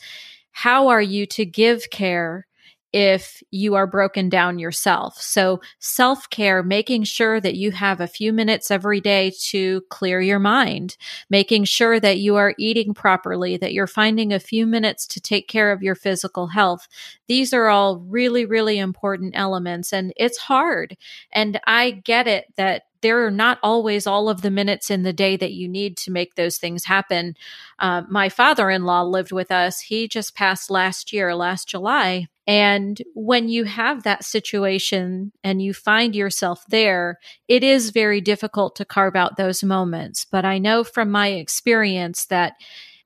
how 0.52 0.88
are 0.88 1.02
you 1.02 1.26
to 1.26 1.44
give 1.44 1.90
care 1.90 2.46
if 2.92 3.42
you 3.51 3.75
are 3.75 3.87
broken 3.87 4.29
down 4.29 4.59
yourself. 4.59 5.20
So, 5.20 5.61
self 5.79 6.31
care, 6.31 6.62
making 6.62 7.05
sure 7.05 7.40
that 7.40 7.57
you 7.57 7.72
have 7.72 8.01
a 8.01 8.07
few 8.07 8.33
minutes 8.33 8.70
every 8.70 9.01
day 9.01 9.33
to 9.49 9.83
clear 9.90 10.20
your 10.20 10.38
mind, 10.38 10.96
making 11.29 11.64
sure 11.64 12.01
that 12.01 12.18
you 12.18 12.37
are 12.37 12.55
eating 12.59 12.94
properly, 12.94 13.57
that 13.57 13.72
you're 13.72 13.87
finding 13.87 14.33
a 14.33 14.40
few 14.40 14.66
minutes 14.66 15.07
to 15.09 15.20
take 15.20 15.49
care 15.49 15.72
of 15.72 15.83
your 15.83 15.94
physical 15.94 16.49
health. 16.49 16.88
These 17.27 17.53
are 17.53 17.68
all 17.68 17.99
really, 17.99 18.46
really 18.46 18.79
important 18.79 19.35
elements. 19.37 19.92
And 19.92 20.12
it's 20.16 20.38
hard. 20.38 20.96
And 21.33 21.61
I 21.66 21.90
get 21.90 22.27
it 22.27 22.46
that 22.57 22.85
there 23.03 23.25
are 23.27 23.31
not 23.31 23.59
always 23.62 24.07
all 24.07 24.29
of 24.29 24.42
the 24.42 24.51
minutes 24.51 24.90
in 24.90 25.03
the 25.03 25.12
day 25.12 25.37
that 25.37 25.53
you 25.53 25.68
need 25.68 25.96
to 25.99 26.11
make 26.11 26.35
those 26.35 26.59
things 26.59 26.85
happen. 26.85 27.37
Uh, 27.79 28.03
my 28.09 28.29
father 28.29 28.70
in 28.70 28.85
law 28.85 29.03
lived 29.03 29.33
with 29.33 29.53
us. 29.53 29.81
He 29.81 30.09
just 30.09 30.35
passed 30.35 30.70
last 30.70 31.12
year, 31.12 31.35
last 31.35 31.68
July. 31.68 32.27
And 32.46 33.02
when 33.14 33.48
you 33.48 33.64
have 33.64 34.04
that 34.04 34.24
situation 34.24 35.32
and 35.42 35.61
you 35.61 35.74
find 35.74 36.14
yourself 36.14 36.64
there, 36.68 37.18
it 37.48 37.64
is 37.64 37.90
very 37.90 38.20
difficult 38.20 38.76
to 38.76 38.85
carve 38.85 39.16
out 39.16 39.37
those 39.37 39.64
moments. 39.64 40.24
But 40.24 40.44
I 40.44 40.59
know 40.59 40.85
from 40.85 41.11
my 41.11 41.28
experience 41.28 42.26
that 42.26 42.52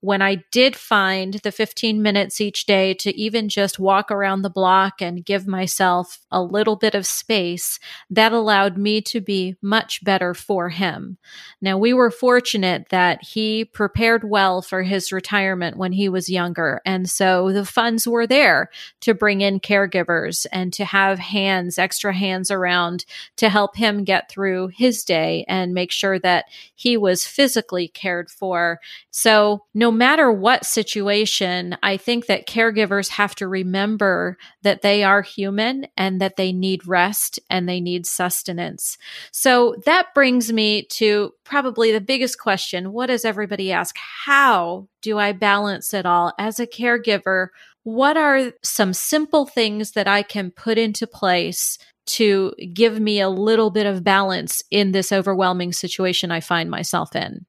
when 0.01 0.23
I 0.23 0.45
did 0.51 0.77
find 0.77 1.35
the 1.35 1.53
15 1.53 2.01
minutes 2.01 2.41
each 2.41 2.65
day 2.65 2.95
to 2.95 3.15
even 3.17 3.49
just 3.49 3.79
walk 3.79 4.11
around 4.11 4.43
the 4.43 4.51
block 4.51 5.03
and 5.03 5.25
give 5.25 5.47
myself 5.47 6.21
a 6.31 6.43
little 6.43 6.77
bit 6.77 6.95
of 6.95 7.07
space, 7.07 7.79
that 8.09 8.33
allowed 8.33 8.79
me 8.79 9.03
to 9.03 9.21
be 9.21 9.57
much 9.61 10.03
better 10.03 10.33
for 10.33 10.71
him. 10.71 11.19
Now, 11.61 11.77
we 11.77 11.93
were 11.93 12.11
fortunate 12.11 12.89
that 12.89 13.23
he 13.23 13.65
prepared 13.65 14.25
well 14.25 14.63
for 14.63 14.83
his 14.83 15.13
retirement 15.13 15.77
when 15.77 15.93
he 15.93 16.09
was 16.09 16.31
younger. 16.31 16.81
And 16.87 17.09
so 17.09 17.53
the 17.53 17.67
funds 17.67 18.09
were 18.09 18.27
there 18.27 18.71
to 19.01 19.13
bring 19.13 19.43
in 19.43 19.61
caregivers 19.61 20.47
and 20.51 20.73
to 20.73 20.87
have 20.87 21.19
hands, 21.19 21.79
extra 21.79 22.15
hands 22.15 22.51
around 22.51 23.05
to 23.37 23.51
help 23.51 23.77
him 23.77 24.05
get 24.05 24.31
through 24.31 24.69
his 24.69 25.05
day 25.05 25.45
and 25.47 25.75
make 25.75 25.93
sure 25.93 26.19
that 26.21 26.47
he 26.75 26.97
was 26.97 27.27
physically 27.27 27.89
cared 27.89 28.31
for. 28.31 28.81
So 29.11 29.65
no 29.75 29.90
matter 29.91 30.31
what 30.31 30.65
situation, 30.65 31.77
I 31.83 31.97
think 31.97 32.27
that 32.27 32.47
caregivers 32.47 33.09
have 33.09 33.35
to 33.37 33.49
remember 33.49 34.37
that 34.63 34.83
they 34.83 35.05
are 35.05 35.23
human 35.23 35.87
and 35.97 36.21
that 36.21 36.37
they 36.37 36.53
need 36.53 36.87
rest 36.87 37.39
and 37.49 37.69
they 37.69 37.81
need 37.81 38.07
sustenance. 38.07 38.99
So 39.33 39.77
that 39.87 40.15
brings 40.15 40.53
me 40.53 40.83
to 40.93 41.33
probably 41.45 41.93
the 41.93 42.01
biggest 42.01 42.39
question. 42.39 42.93
What 42.93 43.07
does 43.07 43.25
everybody 43.25 43.73
ask? 43.73 43.97
How 44.25 44.89
do 45.03 45.19
I 45.19 45.33
balance 45.33 45.95
it 45.95 46.07
all 46.07 46.33
as 46.39 46.61
a 46.61 46.67
caregiver? 46.67 47.49
What 47.83 48.17
are 48.17 48.53
some 48.63 48.93
simple 48.93 49.47
things 49.47 49.93
that 49.93 50.09
I 50.09 50.23
can 50.23 50.51
put 50.51 50.79
into 50.79 51.07
place 51.07 51.79
to 52.07 52.53
give 52.73 52.99
me 53.01 53.21
a 53.21 53.29
little 53.29 53.71
bit 53.71 53.87
of 53.87 54.05
balance 54.05 54.63
in 54.71 54.93
this 54.93 55.13
overwhelming 55.13 55.73
situation 55.73 56.31
I 56.31 56.41
find 56.41 56.71
myself 56.71 57.15
in? 57.15 57.47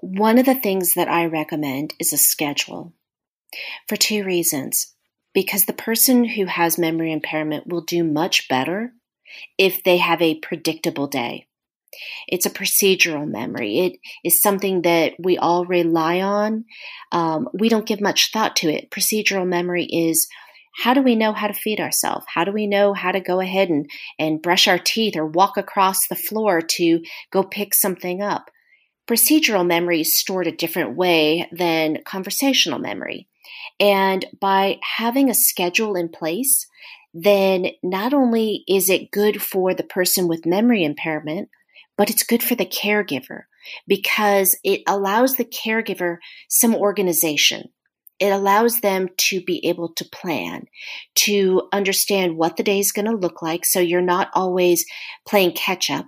One 0.00 0.38
of 0.38 0.46
the 0.46 0.54
things 0.54 0.94
that 0.94 1.08
I 1.08 1.26
recommend 1.26 1.94
is 1.98 2.12
a 2.12 2.18
schedule 2.18 2.92
for 3.88 3.96
two 3.96 4.24
reasons. 4.24 4.94
Because 5.34 5.64
the 5.64 5.72
person 5.72 6.24
who 6.24 6.46
has 6.46 6.78
memory 6.78 7.12
impairment 7.12 7.66
will 7.66 7.82
do 7.82 8.02
much 8.02 8.48
better 8.48 8.92
if 9.58 9.82
they 9.84 9.98
have 9.98 10.22
a 10.22 10.38
predictable 10.38 11.06
day. 11.06 11.46
It's 12.28 12.46
a 12.46 12.50
procedural 12.50 13.28
memory. 13.28 13.78
It 13.78 13.98
is 14.24 14.40
something 14.40 14.82
that 14.82 15.14
we 15.18 15.36
all 15.36 15.64
rely 15.66 16.20
on. 16.20 16.64
Um, 17.12 17.48
we 17.52 17.68
don't 17.68 17.86
give 17.86 18.00
much 18.00 18.30
thought 18.32 18.56
to 18.56 18.68
it. 18.68 18.90
Procedural 18.90 19.46
memory 19.46 19.84
is 19.84 20.28
how 20.76 20.94
do 20.94 21.02
we 21.02 21.16
know 21.16 21.32
how 21.32 21.48
to 21.48 21.54
feed 21.54 21.80
ourselves? 21.80 22.24
How 22.32 22.44
do 22.44 22.52
we 22.52 22.66
know 22.66 22.94
how 22.94 23.10
to 23.10 23.20
go 23.20 23.40
ahead 23.40 23.68
and, 23.68 23.90
and 24.18 24.42
brush 24.42 24.68
our 24.68 24.78
teeth 24.78 25.16
or 25.16 25.26
walk 25.26 25.56
across 25.56 26.06
the 26.06 26.14
floor 26.14 26.62
to 26.62 27.02
go 27.32 27.42
pick 27.42 27.74
something 27.74 28.22
up? 28.22 28.50
Procedural 29.08 29.66
memory 29.66 30.02
is 30.02 30.16
stored 30.16 30.46
a 30.46 30.52
different 30.52 30.96
way 30.96 31.48
than 31.50 32.02
conversational 32.04 32.78
memory. 32.78 33.28
And 33.80 34.26
by 34.40 34.78
having 34.82 35.30
a 35.30 35.34
schedule 35.34 35.96
in 35.96 36.08
place, 36.08 36.66
then 37.14 37.68
not 37.82 38.12
only 38.12 38.64
is 38.68 38.90
it 38.90 39.10
good 39.10 39.40
for 39.40 39.74
the 39.74 39.82
person 39.82 40.28
with 40.28 40.46
memory 40.46 40.84
impairment, 40.84 41.48
but 41.96 42.10
it's 42.10 42.22
good 42.22 42.42
for 42.42 42.54
the 42.54 42.66
caregiver 42.66 43.42
because 43.86 44.56
it 44.62 44.82
allows 44.86 45.34
the 45.34 45.44
caregiver 45.44 46.18
some 46.48 46.74
organization. 46.74 47.70
It 48.20 48.30
allows 48.30 48.80
them 48.80 49.08
to 49.16 49.40
be 49.42 49.64
able 49.66 49.94
to 49.94 50.04
plan, 50.04 50.66
to 51.16 51.68
understand 51.72 52.36
what 52.36 52.56
the 52.56 52.62
day 52.62 52.80
is 52.80 52.92
going 52.92 53.06
to 53.06 53.16
look 53.16 53.42
like 53.42 53.64
so 53.64 53.80
you're 53.80 54.00
not 54.00 54.28
always 54.34 54.84
playing 55.26 55.52
catch 55.52 55.88
up. 55.88 56.06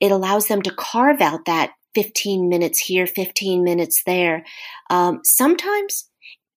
It 0.00 0.10
allows 0.10 0.48
them 0.48 0.62
to 0.62 0.74
carve 0.74 1.20
out 1.20 1.44
that 1.46 1.72
15 1.94 2.48
minutes 2.48 2.80
here, 2.80 3.06
15 3.06 3.62
minutes 3.62 4.02
there. 4.04 4.44
Um, 4.90 5.20
sometimes 5.24 6.08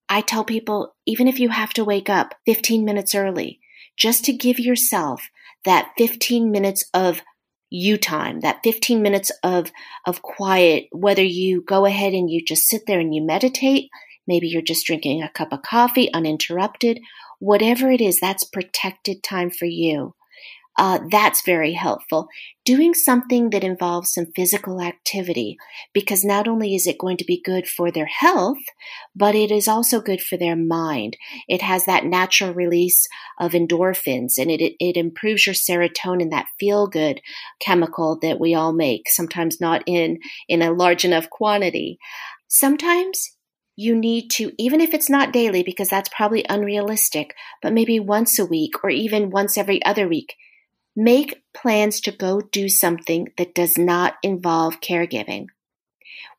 I 0.10 0.22
tell 0.22 0.44
people, 0.44 0.96
even 1.06 1.28
if 1.28 1.40
you 1.40 1.50
have 1.50 1.74
to 1.74 1.84
wake 1.84 2.10
up 2.10 2.36
15 2.46 2.86
minutes 2.86 3.14
early, 3.16 3.60
just 3.98 4.26
to 4.26 4.34
give 4.34 4.60
yourself 4.60 5.22
that 5.66 5.92
15 5.98 6.52
minutes 6.52 6.86
of 6.94 7.22
you 7.70 7.98
time, 7.98 8.40
that 8.42 8.60
15 8.64 9.02
minutes 9.02 9.32
of, 9.44 9.72
of 10.06 10.22
quiet, 10.22 10.86
whether 10.92 11.24
you 11.24 11.62
go 11.62 11.86
ahead 11.86 12.14
and 12.14 12.30
you 12.30 12.42
just 12.46 12.68
sit 12.68 12.84
there 12.88 13.00
and 13.00 13.14
you 13.14 13.22
meditate, 13.22 13.90
maybe 14.26 14.48
you're 14.48 14.62
just 14.62 14.86
drinking 14.86 15.22
a 15.22 15.30
cup 15.30 15.52
of 15.52 15.62
coffee 15.64 16.12
uninterrupted, 16.14 17.00
whatever 17.40 17.92
it 17.92 18.00
is, 18.00 18.20
that's 18.20 18.46
protected 18.46 19.22
time 19.24 19.50
for 19.50 19.66
you 19.66 20.14
uh, 20.78 21.00
that's 21.10 21.42
very 21.42 21.74
helpful. 21.74 22.28
Doing 22.64 22.94
something 22.94 23.50
that 23.50 23.64
involves 23.64 24.14
some 24.14 24.28
physical 24.36 24.80
activity, 24.80 25.58
because 25.92 26.24
not 26.24 26.48
only 26.48 26.76
is 26.76 26.86
it 26.86 27.00
going 27.00 27.18
to 27.18 27.26
be 27.26 27.42
good 27.44 27.68
for 27.68 27.92
their 27.92 28.06
health, 28.06 28.60
but 29.16 29.34
it 29.34 29.50
is 29.50 29.68
also 29.68 30.00
good 30.00 30.22
for 30.22 30.38
their 30.38 30.56
mind. 30.56 31.18
It 31.48 31.64
has 31.64 31.86
that 31.86 32.06
natural 32.06 32.54
release 32.54 33.08
of 33.40 33.54
endorphins 33.54 34.38
and 34.38 34.52
it, 34.52 34.76
it, 34.80 34.98
improves 34.98 35.48
your 35.48 35.56
serotonin, 35.56 36.30
that 36.30 36.48
feel 36.60 36.88
good 36.88 37.22
chemical 37.60 38.20
that 38.22 38.40
we 38.40 38.54
all 38.54 38.74
make, 38.74 39.10
sometimes 39.10 39.60
not 39.60 39.82
in, 39.88 40.20
in 40.48 40.62
a 40.62 40.72
large 40.72 41.06
enough 41.06 41.30
quantity. 41.30 41.98
Sometimes 42.48 43.32
you 43.76 43.96
need 43.96 44.30
to, 44.32 44.52
even 44.58 44.82
if 44.82 44.94
it's 44.94 45.10
not 45.10 45.34
daily, 45.34 45.64
because 45.64 45.90
that's 45.90 46.10
probably 46.10 46.46
unrealistic, 46.50 47.34
but 47.62 47.74
maybe 47.74 48.00
once 48.00 48.38
a 48.38 48.46
week 48.46 48.84
or 48.84 48.90
even 48.90 49.32
once 49.32 49.58
every 49.58 49.84
other 49.86 50.08
week, 50.08 50.36
Make 51.00 51.44
plans 51.54 52.02
to 52.02 52.12
go 52.12 52.42
do 52.42 52.68
something 52.68 53.28
that 53.38 53.54
does 53.54 53.78
not 53.78 54.16
involve 54.24 54.82
caregiving. 54.82 55.46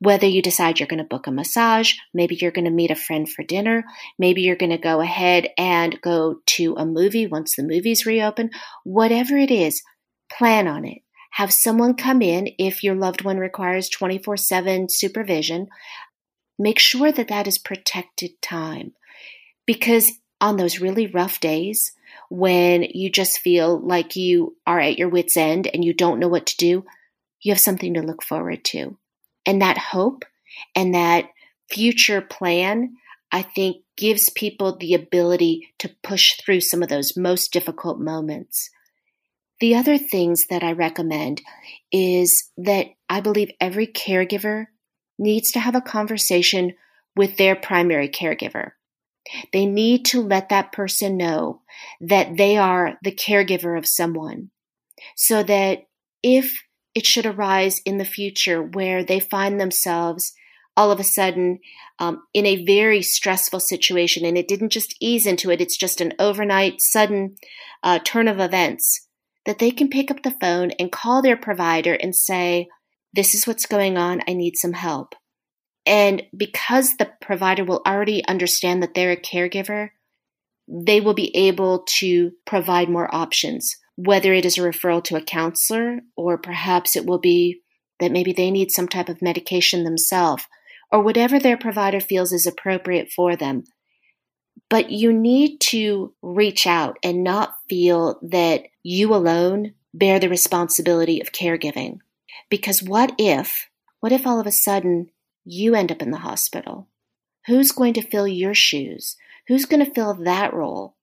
Whether 0.01 0.27
you 0.27 0.43
decide 0.43 0.81
you're 0.81 0.89
going 0.89 0.99
to 0.99 1.05
book 1.05 1.29
a 1.29 1.31
massage, 1.31 1.95
maybe 2.13 2.35
you're 2.35 2.51
going 2.51 2.65
to 2.65 2.71
meet 2.73 2.91
a 2.91 2.97
friend 2.97 3.31
for 3.31 3.45
dinner, 3.45 3.85
maybe 4.19 4.43
you're 4.43 4.57
going 4.57 4.73
to 4.73 4.79
go 4.79 5.01
ahead 5.01 5.49
and 5.57 6.01
go 6.01 6.41
to 6.47 6.75
a 6.77 6.85
movie 6.85 7.29
once 7.29 7.55
the 7.55 7.63
movies 7.63 8.05
reopen, 8.05 8.51
whatever 8.83 9.37
it 9.37 9.53
is, 9.53 9.81
plan 10.29 10.67
on 10.67 10.85
it. 10.85 11.03
Have 11.35 11.53
someone 11.53 11.95
come 11.95 12.21
in 12.21 12.49
if 12.59 12.83
your 12.83 12.97
loved 12.97 13.23
one 13.23 13.39
requires 13.39 13.89
24 13.89 14.39
7 14.39 14.89
supervision. 14.89 15.69
Make 16.59 16.81
sure 16.81 17.13
that 17.13 17.29
that 17.29 17.47
is 17.47 17.59
protected 17.59 18.43
time. 18.43 18.95
Because 19.67 20.11
on 20.41 20.57
those 20.57 20.81
really 20.81 21.07
rough 21.07 21.39
days, 21.39 21.93
when 22.31 22.83
you 22.83 23.11
just 23.11 23.39
feel 23.39 23.79
like 23.79 24.17
you 24.17 24.57
are 24.67 24.81
at 24.81 24.99
your 24.99 25.09
wits' 25.09 25.37
end 25.37 25.67
and 25.67 25.85
you 25.85 25.95
don't 25.95 26.19
know 26.19 26.29
what 26.29 26.47
to 26.47 26.57
do, 26.57 26.85
you 27.41 27.53
have 27.53 27.61
something 27.61 27.95
to 27.95 28.03
look 28.03 28.23
forward 28.23 28.65
to. 28.67 28.97
And 29.47 29.63
that 29.63 29.79
hope 29.79 30.25
and 30.75 30.95
that 30.95 31.27
future 31.71 32.21
plan, 32.21 32.97
I 33.33 33.43
think, 33.43 33.79
gives 33.97 34.31
people 34.31 34.77
the 34.77 34.95
ability 34.95 35.73
to 35.79 35.95
push 36.03 36.35
through 36.37 36.61
some 36.61 36.83
of 36.83 36.89
those 36.89 37.17
most 37.17 37.53
difficult 37.53 37.99
moments. 37.99 38.71
The 39.61 39.75
other 39.75 39.99
things 39.99 40.47
that 40.51 40.63
I 40.63 40.73
recommend 40.73 41.43
is 41.91 42.51
that 42.57 42.87
I 43.09 43.21
believe 43.21 43.51
every 43.61 43.87
caregiver 43.87 44.67
needs 45.19 45.51
to 45.53 45.61
have 45.61 45.75
a 45.75 45.81
conversation 45.81 46.75
with 47.17 47.37
their 47.37 47.57
primary 47.57 48.09
caregiver. 48.09 48.73
They 49.53 49.67
need 49.67 50.05
to 50.07 50.23
let 50.23 50.49
that 50.49 50.73
person 50.73 51.17
know 51.17 51.63
that 52.01 52.37
they 52.37 52.57
are 52.57 52.99
the 53.03 53.13
caregiver 53.13 53.77
of 53.77 53.87
someone 53.87 54.51
so 55.17 55.43
that 55.43 55.87
if 56.23 56.63
it 56.95 57.07
should 57.07 57.27
arise 57.27 57.81
in 57.85 57.99
the 57.99 58.05
future 58.05 58.63
where 58.63 59.05
they 59.05 59.21
find 59.21 59.61
themselves 59.61 60.33
all 60.77 60.91
of 60.93 61.01
a 61.01 61.05
sudden 61.05 61.59
um, 61.99 62.23
in 62.33 62.47
a 62.47 62.65
very 62.65 63.03
stressful 63.03 63.61
situation 63.61 64.25
and 64.25 64.39
it 64.39 64.49
didn't 64.49 64.71
just 64.71 64.95
ease 65.01 65.27
into 65.27 65.51
it, 65.51 65.61
it's 65.61 65.77
just 65.77 66.01
an 66.01 66.13
overnight 66.19 66.81
sudden 66.81 67.37
uh, 67.83 67.99
turn 68.05 68.29
of 68.29 68.39
events, 68.39 69.09
that 69.45 69.59
they 69.59 69.71
can 69.71 69.89
pick 69.89 70.11
up 70.11 70.23
the 70.23 70.37
phone 70.41 70.71
and 70.79 70.93
call 70.93 71.23
their 71.23 71.37
provider 71.37 71.95
and 71.95 72.15
say, 72.15 72.69
This 73.13 73.35
is 73.35 73.47
what's 73.47 73.67
going 73.67 73.97
on, 73.97 74.23
I 74.29 74.35
need 74.35 74.57
some 74.57 74.73
help. 74.73 75.15
And 75.89 76.25
because 76.37 76.99
the 76.99 77.11
provider 77.23 77.65
will 77.65 77.81
already 77.87 78.23
understand 78.29 78.83
that 78.83 78.93
they're 78.93 79.13
a 79.13 79.17
caregiver, 79.17 79.89
they 80.69 81.01
will 81.01 81.15
be 81.15 81.35
able 81.35 81.85
to 81.97 82.33
provide 82.45 82.91
more 82.91 83.13
options, 83.13 83.75
whether 83.97 84.35
it 84.35 84.45
is 84.45 84.59
a 84.59 84.61
referral 84.61 85.03
to 85.05 85.17
a 85.17 85.23
counselor 85.23 86.01
or 86.15 86.37
perhaps 86.37 86.95
it 86.95 87.07
will 87.07 87.19
be 87.19 87.63
that 88.01 88.13
maybe 88.13 88.35
they 88.35 88.51
need 88.51 88.71
some 88.71 88.87
type 88.87 89.09
of 89.09 89.23
medication 89.23 89.85
themselves 89.85 90.45
or 90.93 91.03
whatever 91.03 91.39
their 91.39 91.57
provider 91.57 92.01
feels 92.01 92.35
is 92.35 92.47
appropriate 92.47 93.11
for 93.11 93.35
them. 93.35 93.65
But 94.69 94.91
you 94.91 95.11
need 95.11 95.59
to 95.63 96.13
reach 96.21 96.67
out 96.67 96.99
and 97.03 97.25
not 97.25 97.55
feel 97.67 98.19
that 98.23 98.65
you 98.83 99.15
alone 99.15 99.73
bear 99.95 100.19
the 100.19 100.29
responsibility 100.29 101.23
of 101.23 101.33
caregiving. 101.33 102.01
Because 102.51 102.83
what 102.83 103.15
if, 103.17 103.71
what 104.01 104.13
if 104.13 104.27
all 104.27 104.39
of 104.39 104.47
a 104.47 104.53
sudden 104.53 105.09
you 105.51 105.75
end 105.75 105.91
up 105.91 106.03
in 106.03 106.11
the 106.11 106.19
hospital? 106.19 106.89
Who's 107.47 107.73
going 107.73 107.95
to 107.95 108.03
fill 108.03 108.29
your 108.29 108.55
shoes? 108.55 109.17
Who's 109.47 109.65
going 109.65 109.85
to 109.85 109.93
fill 109.93 110.15
that 110.15 110.53
role? 110.53 110.97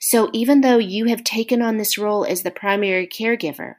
So 0.00 0.30
even 0.32 0.60
though 0.60 0.78
you 0.78 1.06
have 1.06 1.22
taken 1.22 1.62
on 1.62 1.76
this 1.76 1.98
role 1.98 2.24
as 2.24 2.42
the 2.42 2.50
primary 2.50 3.06
caregiver, 3.06 3.76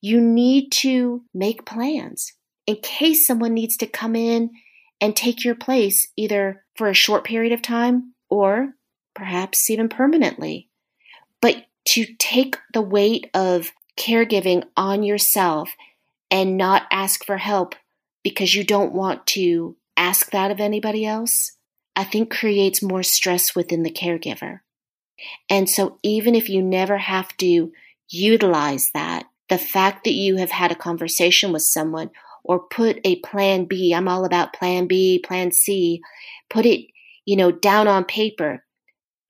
you 0.00 0.20
need 0.20 0.70
to 0.72 1.22
make 1.34 1.66
plans 1.66 2.32
in 2.66 2.76
case 2.76 3.26
someone 3.26 3.54
needs 3.54 3.76
to 3.78 3.86
come 3.86 4.16
in 4.16 4.50
and 5.00 5.14
take 5.14 5.44
your 5.44 5.54
place 5.54 6.08
either 6.16 6.64
for 6.74 6.88
a 6.88 6.94
short 6.94 7.24
period 7.24 7.52
of 7.52 7.62
time 7.62 8.14
or 8.28 8.74
perhaps 9.14 9.70
even 9.70 9.88
permanently. 9.88 10.68
But 11.40 11.66
to 11.90 12.06
take 12.18 12.58
the 12.72 12.82
weight 12.82 13.30
of 13.34 13.70
caregiving 13.98 14.64
on 14.76 15.02
yourself 15.02 15.74
and 16.30 16.56
not 16.56 16.82
ask 16.90 17.24
for 17.24 17.36
help 17.36 17.74
because 18.26 18.56
you 18.56 18.64
don't 18.64 18.92
want 18.92 19.24
to 19.24 19.76
ask 19.96 20.32
that 20.32 20.50
of 20.50 20.58
anybody 20.58 21.06
else, 21.06 21.52
I 21.94 22.02
think 22.02 22.28
creates 22.28 22.82
more 22.82 23.04
stress 23.04 23.54
within 23.54 23.84
the 23.84 23.90
caregiver. 23.92 24.62
And 25.48 25.70
so, 25.70 26.00
even 26.02 26.34
if 26.34 26.48
you 26.48 26.60
never 26.60 26.98
have 26.98 27.36
to 27.36 27.70
utilize 28.10 28.90
that, 28.94 29.26
the 29.48 29.58
fact 29.58 30.02
that 30.02 30.14
you 30.14 30.38
have 30.38 30.50
had 30.50 30.72
a 30.72 30.74
conversation 30.74 31.52
with 31.52 31.62
someone 31.62 32.10
or 32.42 32.66
put 32.66 32.98
a 33.04 33.20
plan 33.20 33.64
B, 33.64 33.94
I'm 33.94 34.08
all 34.08 34.24
about 34.24 34.52
plan 34.52 34.88
B, 34.88 35.22
plan 35.24 35.52
C, 35.52 36.00
put 36.50 36.66
it, 36.66 36.84
you 37.26 37.36
know, 37.36 37.52
down 37.52 37.86
on 37.86 38.04
paper, 38.04 38.64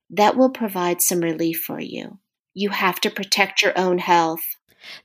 that 0.09 0.35
will 0.35 0.49
provide 0.49 1.03
some 1.03 1.19
relief 1.19 1.61
for 1.61 1.79
you. 1.79 2.17
You 2.55 2.71
have 2.71 2.99
to 3.01 3.11
protect 3.11 3.61
your 3.61 3.77
own 3.77 3.99
health. 3.99 4.41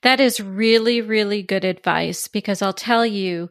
That 0.01 0.19
is 0.19 0.41
really, 0.41 1.03
really 1.03 1.43
good 1.43 1.65
advice 1.65 2.29
because 2.29 2.63
I'll 2.63 2.73
tell 2.73 3.05
you, 3.05 3.51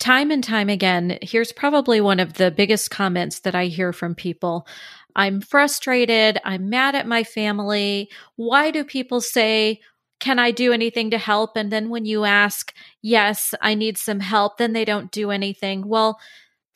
time 0.00 0.30
and 0.30 0.42
time 0.42 0.68
again, 0.68 1.18
here's 1.22 1.52
probably 1.52 2.00
one 2.00 2.18
of 2.18 2.34
the 2.34 2.50
biggest 2.50 2.90
comments 2.90 3.40
that 3.40 3.54
I 3.54 3.66
hear 3.66 3.92
from 3.92 4.14
people. 4.14 4.66
I'm 5.14 5.40
frustrated. 5.40 6.38
I'm 6.44 6.68
mad 6.70 6.94
at 6.94 7.06
my 7.06 7.22
family. 7.22 8.10
Why 8.36 8.70
do 8.70 8.82
people 8.82 9.20
say, 9.20 9.80
can 10.18 10.38
I 10.38 10.50
do 10.50 10.72
anything 10.72 11.10
to 11.10 11.18
help? 11.18 11.56
And 11.56 11.70
then 11.70 11.88
when 11.88 12.04
you 12.04 12.24
ask, 12.24 12.74
yes, 13.02 13.54
I 13.60 13.74
need 13.74 13.98
some 13.98 14.20
help, 14.20 14.58
then 14.58 14.72
they 14.72 14.84
don't 14.84 15.10
do 15.10 15.30
anything. 15.30 15.86
Well, 15.86 16.18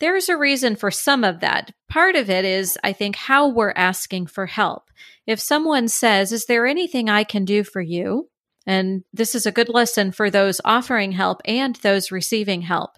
there's 0.00 0.28
a 0.28 0.36
reason 0.36 0.76
for 0.76 0.90
some 0.90 1.24
of 1.24 1.40
that. 1.40 1.72
Part 1.88 2.16
of 2.16 2.28
it 2.28 2.44
is, 2.44 2.78
I 2.82 2.92
think, 2.92 3.16
how 3.16 3.48
we're 3.48 3.72
asking 3.76 4.26
for 4.26 4.46
help. 4.46 4.90
If 5.26 5.40
someone 5.40 5.88
says, 5.88 6.32
Is 6.32 6.46
there 6.46 6.66
anything 6.66 7.08
I 7.08 7.24
can 7.24 7.44
do 7.44 7.64
for 7.64 7.80
you? 7.80 8.28
And 8.66 9.04
this 9.12 9.34
is 9.34 9.46
a 9.46 9.52
good 9.52 9.68
lesson 9.68 10.12
for 10.12 10.30
those 10.30 10.60
offering 10.64 11.12
help 11.12 11.40
and 11.44 11.76
those 11.76 12.10
receiving 12.10 12.62
help. 12.62 12.92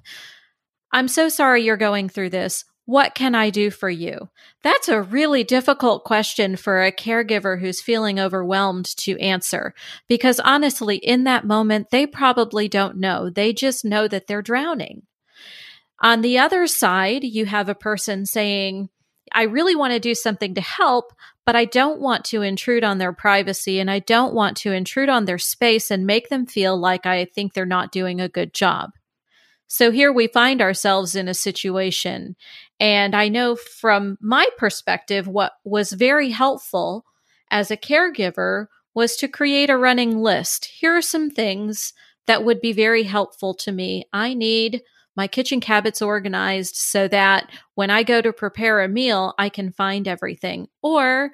I'm 0.93 1.09
so 1.09 1.29
sorry 1.29 1.65
you're 1.65 1.77
going 1.77 2.09
through 2.09 2.31
this. 2.31 2.65
What 2.87 3.17
can 3.17 3.35
I 3.35 3.51
do 3.51 3.71
for 3.71 3.91
you? 3.91 4.29
That's 4.63 4.89
a 4.89 5.03
really 5.03 5.43
difficult 5.43 6.05
question 6.05 6.55
for 6.55 6.85
a 6.85 6.93
caregiver 6.93 7.61
who's 7.61 7.83
feeling 7.83 8.21
overwhelmed 8.21 8.87
to 8.99 9.19
answer 9.19 9.75
because 10.09 10.39
honestly, 10.39 10.97
in 10.97 11.25
that 11.25 11.45
moment, 11.45 11.91
they 11.91 12.07
probably 12.07 12.69
don't 12.69 12.97
know. 12.97 13.29
They 13.29 13.53
just 13.53 13.85
know 13.85 14.07
that 14.07 14.29
they're 14.29 14.41
drowning. 14.41 15.03
On 16.01 16.21
the 16.21 16.39
other 16.39 16.69
side, 16.69 17.25
you 17.25 17.47
have 17.47 17.69
a 17.69 17.75
person 17.75 18.25
saying, 18.25 18.89
I 19.37 19.43
really 19.43 19.77
want 19.77 19.93
to 19.93 20.01
do 20.01 20.15
something 20.15 20.55
to 20.55 20.63
help, 20.63 21.13
but 21.45 21.55
I 21.55 21.67
don't 21.67 22.01
want 22.01 22.25
to 22.27 22.41
intrude 22.41 22.83
on 22.83 22.97
their 22.97 23.13
privacy 23.13 23.79
and 23.79 23.91
I 23.91 23.99
don't 23.99 24.33
want 24.33 24.57
to 24.59 24.73
intrude 24.73 25.11
on 25.11 25.27
their 25.27 25.37
space 25.37 25.91
and 25.91 26.07
make 26.07 26.31
them 26.31 26.47
feel 26.47 26.77
like 26.77 27.05
I 27.05 27.27
think 27.27 27.53
they're 27.53 27.67
not 27.67 27.93
doing 27.93 28.19
a 28.19 28.31
good 28.31 28.55
job. 28.55 28.93
So 29.69 29.91
here 29.91 30.11
we 30.11 30.27
find 30.27 30.63
ourselves 30.63 31.15
in 31.15 31.29
a 31.29 31.35
situation. 31.35 32.35
And 32.81 33.15
I 33.15 33.29
know 33.29 33.57
from 33.57 34.17
my 34.23 34.49
perspective, 34.57 35.29
what 35.29 35.53
was 35.65 35.93
very 35.93 36.31
helpful 36.31 37.05
as 37.51 37.71
a 37.71 37.77
caregiver 37.77 38.69
was 38.95 39.17
to 39.17 39.29
create 39.29 39.69
a 39.69 39.77
running 39.77 40.23
list. 40.23 40.65
Here 40.65 40.97
are 40.97 41.03
some 41.03 41.29
things 41.29 41.93
that 42.27 42.43
would 42.43 42.63
be 42.63 42.73
very 42.73 43.03
helpful 43.03 43.53
to 43.55 43.71
me. 43.71 44.07
I 44.15 44.33
need 44.33 44.83
my 45.17 45.27
kitchen 45.27 45.61
cabinets 45.61 46.03
organized 46.03 46.77
so 46.77 47.09
that 47.09 47.51
when 47.75 47.91
I 47.91 48.03
go 48.03 48.21
to 48.21 48.33
prepare 48.33 48.83
a 48.83 48.89
meal, 48.89 49.35
I 49.39 49.49
can 49.49 49.73
find 49.73 50.07
everything. 50.07 50.69
Or 50.83 51.31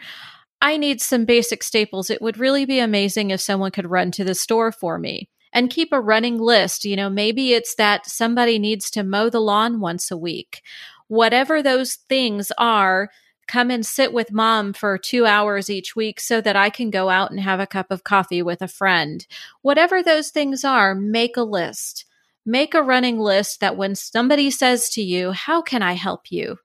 I 0.60 0.76
need 0.76 1.00
some 1.00 1.24
basic 1.24 1.62
staples. 1.62 2.08
It 2.08 2.22
would 2.22 2.38
really 2.38 2.64
be 2.64 2.78
amazing 2.78 3.30
if 3.30 3.40
someone 3.40 3.72
could 3.72 3.90
run 3.90 4.12
to 4.12 4.24
the 4.24 4.34
store 4.34 4.70
for 4.70 4.98
me 4.98 5.28
and 5.52 5.68
keep 5.70 5.92
a 5.92 6.00
running 6.00 6.38
list. 6.38 6.84
You 6.84 6.96
know, 6.96 7.10
maybe 7.10 7.52
it's 7.52 7.74
that 7.74 8.06
somebody 8.06 8.58
needs 8.58 8.90
to 8.92 9.02
mow 9.02 9.28
the 9.28 9.40
lawn 9.40 9.80
once 9.80 10.10
a 10.10 10.16
week. 10.16 10.62
Whatever 11.08 11.62
those 11.62 11.96
things 12.08 12.52
are, 12.56 13.10
come 13.48 13.70
and 13.70 13.84
sit 13.84 14.12
with 14.12 14.32
mom 14.32 14.72
for 14.72 14.96
two 14.96 15.26
hours 15.26 15.68
each 15.68 15.96
week 15.96 16.20
so 16.20 16.40
that 16.40 16.56
I 16.56 16.70
can 16.70 16.90
go 16.90 17.10
out 17.10 17.30
and 17.30 17.40
have 17.40 17.60
a 17.60 17.66
cup 17.66 17.90
of 17.90 18.04
coffee 18.04 18.42
with 18.42 18.62
a 18.62 18.68
friend. 18.68 19.26
Whatever 19.62 20.02
those 20.02 20.30
things 20.30 20.64
are, 20.64 20.94
make 20.94 21.36
a 21.36 21.42
list. 21.42 22.06
Make 22.44 22.74
a 22.74 22.82
running 22.82 23.18
list 23.18 23.60
that 23.60 23.76
when 23.76 23.94
somebody 23.94 24.50
says 24.50 24.88
to 24.90 25.02
you, 25.02 25.32
How 25.32 25.62
can 25.62 25.82
I 25.82 25.92
help 25.92 26.30
you? 26.30 26.58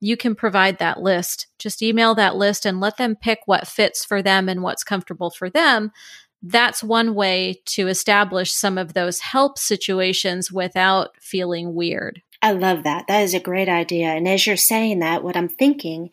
you 0.00 0.16
can 0.16 0.36
provide 0.36 0.78
that 0.78 1.00
list. 1.00 1.48
Just 1.58 1.82
email 1.82 2.14
that 2.14 2.36
list 2.36 2.64
and 2.64 2.78
let 2.78 2.98
them 2.98 3.16
pick 3.16 3.40
what 3.46 3.66
fits 3.66 4.04
for 4.04 4.22
them 4.22 4.48
and 4.48 4.62
what's 4.62 4.84
comfortable 4.84 5.28
for 5.28 5.50
them 5.50 5.90
that's 6.42 6.82
one 6.82 7.14
way 7.14 7.60
to 7.66 7.88
establish 7.88 8.52
some 8.52 8.78
of 8.78 8.94
those 8.94 9.20
help 9.20 9.58
situations 9.58 10.52
without 10.52 11.10
feeling 11.20 11.74
weird. 11.74 12.22
I 12.40 12.52
love 12.52 12.84
that. 12.84 13.06
That 13.08 13.22
is 13.22 13.34
a 13.34 13.40
great 13.40 13.68
idea. 13.68 14.08
And 14.08 14.28
as 14.28 14.46
you're 14.46 14.56
saying 14.56 15.00
that, 15.00 15.24
what 15.24 15.36
I'm 15.36 15.48
thinking 15.48 16.10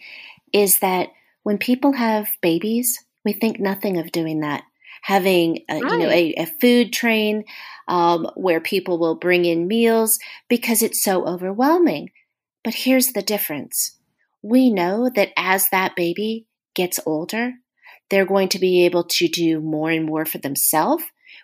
is 0.51 0.79
that 0.79 1.09
when 1.43 1.59
people 1.59 1.93
have 1.93 2.27
babies, 2.41 3.03
we 3.23 3.33
think 3.33 3.59
nothing 3.59 3.97
of 3.97 4.11
doing 4.11 4.39
that. 4.39 4.63
Having 5.05 5.59
a, 5.69 5.79
right. 5.79 5.91
you 5.91 5.97
know 5.99 6.09
a, 6.09 6.33
a 6.37 6.45
food 6.59 6.91
train 6.91 7.43
um, 7.87 8.27
where 8.35 8.59
people 8.59 8.97
will 8.97 9.15
bring 9.15 9.45
in 9.45 9.67
meals 9.67 10.17
because 10.49 10.81
it's 10.81 11.03
so 11.03 11.27
overwhelming. 11.27 12.09
But 12.63 12.73
here's 12.73 13.07
the 13.07 13.21
difference: 13.21 13.99
we 14.41 14.71
know 14.71 15.09
that 15.13 15.29
as 15.37 15.69
that 15.69 15.95
baby 15.95 16.47
gets 16.73 16.99
older, 17.05 17.53
they're 18.09 18.25
going 18.25 18.49
to 18.49 18.59
be 18.59 18.85
able 18.85 19.03
to 19.03 19.27
do 19.27 19.59
more 19.59 19.91
and 19.91 20.05
more 20.05 20.25
for 20.25 20.39
themselves, 20.39 21.03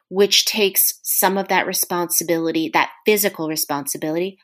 which 0.10 0.46
takes 0.46 1.00
some 1.04 1.38
of 1.38 1.48
that 1.50 1.68
responsibility, 1.68 2.70
that 2.74 2.90
physical 3.06 3.48
responsibility, 3.48 4.40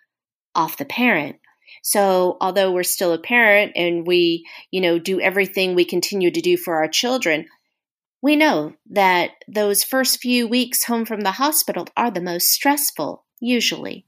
off 0.56 0.77
the 0.77 0.86
parent. 0.86 1.38
So, 1.84 2.38
although 2.41 2.71
we're 2.71 2.84
still 2.84 3.13
a 3.13 3.19
parent 3.19 3.73
and 3.75 4.06
we, 4.06 4.45
you 4.71 4.82
know, 4.82 4.99
do 4.99 5.19
everything 5.19 5.75
we 5.75 5.86
continue 5.86 6.32
to 6.32 6.41
do 6.41 6.58
for 6.58 6.75
our 6.75 6.88
children, 6.88 7.45
we 8.21 8.36
know 8.36 8.73
that 8.89 9.32
those 9.47 9.84
first 9.84 10.19
few 10.19 10.47
weeks 10.47 10.86
home 10.86 11.06
from 11.06 11.21
the 11.21 11.34
hospital 11.34 11.88
are 11.95 12.12
the 12.12 12.21
most 12.21 12.49
stressful, 12.49 13.25
usually. 13.39 14.06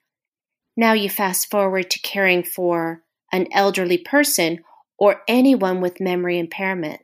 Now 0.75 0.93
you 0.93 1.09
fast 1.09 1.51
forward 1.51 1.89
to 1.91 1.99
caring 1.99 2.43
for 2.43 3.03
an 3.31 3.47
elderly 3.51 3.97
person 3.97 4.59
or 4.97 5.21
anyone 5.27 5.81
with 5.81 6.01
memory 6.01 6.39
impairment. 6.39 7.01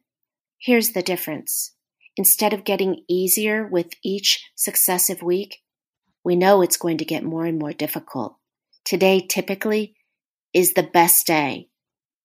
Here's 0.60 0.92
the 0.92 1.04
difference. 1.04 1.74
Instead 2.18 2.54
of 2.54 2.64
getting 2.64 3.04
easier 3.10 3.68
with 3.68 3.94
each 4.04 4.50
successive 4.56 5.22
week, 5.22 5.62
we 6.24 6.36
know 6.36 6.62
it's 6.62 6.78
going 6.78 6.98
to 6.98 7.06
get 7.06 7.24
more 7.24 7.46
and 7.46 7.60
more 7.60 7.74
difficult. 7.74 8.38
Today 8.84 9.20
typically 9.20 9.96
is 10.54 10.74
the 10.74 10.84
best 10.84 11.28
day 11.28 11.70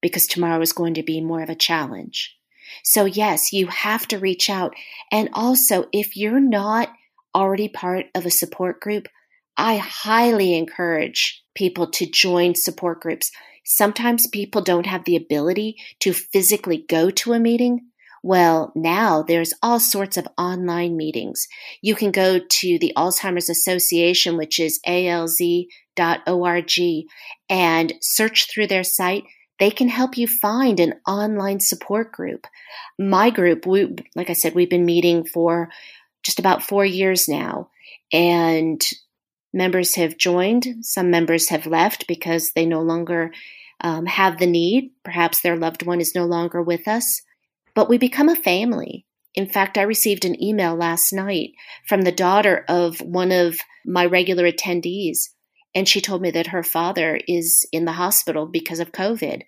because 0.00 0.26
tomorrow 0.26 0.60
is 0.60 0.72
going 0.72 0.94
to 0.94 1.02
be 1.02 1.20
more 1.20 1.42
of 1.42 1.50
a 1.50 1.54
challenge. 1.54 2.36
So, 2.82 3.04
yes, 3.04 3.52
you 3.52 3.66
have 3.68 4.06
to 4.08 4.18
reach 4.18 4.50
out. 4.50 4.74
And 5.10 5.28
also, 5.32 5.86
if 5.92 6.16
you're 6.16 6.40
not 6.40 6.90
already 7.34 7.68
part 7.68 8.06
of 8.14 8.26
a 8.26 8.30
support 8.30 8.80
group, 8.80 9.08
I 9.56 9.76
highly 9.76 10.56
encourage 10.56 11.42
people 11.54 11.88
to 11.92 12.06
join 12.06 12.54
support 12.54 13.00
groups. 13.00 13.30
Sometimes 13.64 14.26
people 14.26 14.62
don't 14.62 14.86
have 14.86 15.04
the 15.04 15.16
ability 15.16 15.76
to 16.00 16.12
physically 16.12 16.84
go 16.88 17.10
to 17.10 17.32
a 17.32 17.38
meeting, 17.38 17.90
well, 18.22 18.72
now 18.74 19.22
there's 19.22 19.54
all 19.62 19.80
sorts 19.80 20.16
of 20.16 20.28
online 20.36 20.96
meetings. 20.96 21.46
You 21.80 21.94
can 21.94 22.10
go 22.10 22.38
to 22.38 22.78
the 22.78 22.92
Alzheimer's 22.96 23.48
Association, 23.48 24.36
which 24.36 24.60
is 24.60 24.78
alz.org, 24.86 25.68
and 27.48 27.94
search 28.02 28.48
through 28.52 28.66
their 28.66 28.84
site. 28.84 29.24
They 29.60 29.70
can 29.70 29.88
help 29.88 30.18
you 30.18 30.26
find 30.26 30.80
an 30.80 30.94
online 31.06 31.60
support 31.60 32.10
group. 32.10 32.46
My 32.98 33.30
group, 33.30 33.66
we, 33.66 33.94
like 34.16 34.30
I 34.30 34.32
said, 34.32 34.54
we've 34.54 34.70
been 34.70 34.84
meeting 34.84 35.24
for 35.24 35.70
just 36.24 36.40
about 36.40 36.62
four 36.62 36.84
years 36.84 37.28
now, 37.28 37.70
and 38.12 38.82
members 39.52 39.94
have 39.94 40.18
joined. 40.18 40.66
Some 40.82 41.10
members 41.10 41.50
have 41.50 41.66
left 41.66 42.08
because 42.08 42.52
they 42.52 42.66
no 42.66 42.80
longer 42.80 43.32
um, 43.80 44.06
have 44.06 44.38
the 44.38 44.46
need. 44.46 44.90
Perhaps 45.04 45.40
their 45.40 45.56
loved 45.56 45.84
one 45.84 46.00
is 46.00 46.14
no 46.14 46.24
longer 46.24 46.60
with 46.60 46.88
us 46.88 47.22
but 47.74 47.88
we 47.88 47.98
become 47.98 48.28
a 48.28 48.36
family. 48.36 49.06
In 49.34 49.46
fact, 49.46 49.78
I 49.78 49.82
received 49.82 50.24
an 50.24 50.42
email 50.42 50.74
last 50.74 51.12
night 51.12 51.52
from 51.86 52.02
the 52.02 52.12
daughter 52.12 52.64
of 52.68 53.00
one 53.00 53.32
of 53.32 53.58
my 53.86 54.04
regular 54.04 54.50
attendees, 54.50 55.30
and 55.74 55.88
she 55.88 56.00
told 56.00 56.22
me 56.22 56.30
that 56.32 56.48
her 56.48 56.62
father 56.62 57.18
is 57.28 57.66
in 57.72 57.84
the 57.84 57.92
hospital 57.92 58.46
because 58.46 58.80
of 58.80 58.92
COVID. 58.92 59.42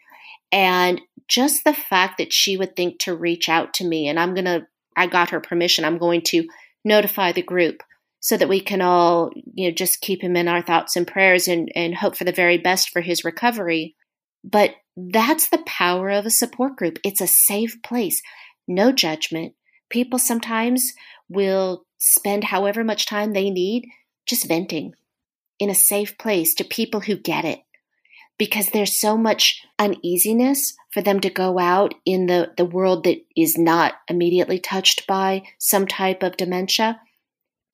And 0.52 1.00
just 1.28 1.64
the 1.64 1.72
fact 1.72 2.18
that 2.18 2.32
she 2.32 2.56
would 2.56 2.76
think 2.76 3.00
to 3.00 3.14
reach 3.14 3.48
out 3.48 3.74
to 3.74 3.84
me, 3.84 4.08
and 4.08 4.20
I'm 4.20 4.34
going 4.34 4.44
to, 4.44 4.66
I 4.96 5.06
got 5.06 5.30
her 5.30 5.40
permission, 5.40 5.84
I'm 5.84 5.98
going 5.98 6.22
to 6.26 6.46
notify 6.84 7.32
the 7.32 7.42
group 7.42 7.82
so 8.20 8.36
that 8.36 8.48
we 8.48 8.60
can 8.60 8.80
all, 8.80 9.30
you 9.54 9.68
know, 9.68 9.74
just 9.74 10.00
keep 10.00 10.22
him 10.22 10.36
in 10.36 10.46
our 10.46 10.62
thoughts 10.62 10.94
and 10.94 11.06
prayers 11.06 11.48
and, 11.48 11.72
and 11.74 11.94
hope 11.94 12.16
for 12.16 12.24
the 12.24 12.32
very 12.32 12.58
best 12.58 12.90
for 12.90 13.00
his 13.00 13.24
recovery. 13.24 13.96
But 14.44 14.74
that's 14.96 15.48
the 15.48 15.62
power 15.66 16.10
of 16.10 16.26
a 16.26 16.30
support 16.30 16.76
group. 16.76 16.98
It's 17.02 17.20
a 17.20 17.26
safe 17.26 17.82
place, 17.82 18.22
no 18.68 18.92
judgment. 18.92 19.54
People 19.88 20.18
sometimes 20.18 20.92
will 21.28 21.84
spend 21.98 22.44
however 22.44 22.84
much 22.84 23.06
time 23.06 23.32
they 23.32 23.50
need 23.50 23.88
just 24.26 24.46
venting 24.46 24.94
in 25.58 25.70
a 25.70 25.74
safe 25.74 26.18
place 26.18 26.54
to 26.54 26.64
people 26.64 27.00
who 27.00 27.16
get 27.16 27.44
it 27.44 27.62
because 28.38 28.70
there's 28.70 28.92
so 28.92 29.16
much 29.16 29.62
uneasiness 29.78 30.74
for 30.90 31.02
them 31.02 31.20
to 31.20 31.30
go 31.30 31.58
out 31.58 31.94
in 32.04 32.26
the, 32.26 32.52
the 32.56 32.64
world 32.64 33.04
that 33.04 33.24
is 33.36 33.56
not 33.56 33.94
immediately 34.08 34.58
touched 34.58 35.06
by 35.06 35.42
some 35.58 35.86
type 35.86 36.22
of 36.22 36.36
dementia 36.36 37.00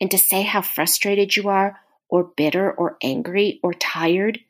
and 0.01 0.11
to 0.11 0.19
say 0.19 0.43
how 0.43 0.63
frustrated 0.63 1.37
you 1.37 1.49
are 1.49 1.81
or 2.09 2.25
bitter 2.25 2.71
or 2.71 2.97
angry 3.03 3.61
or 3.63 3.75
tired, 3.75 4.41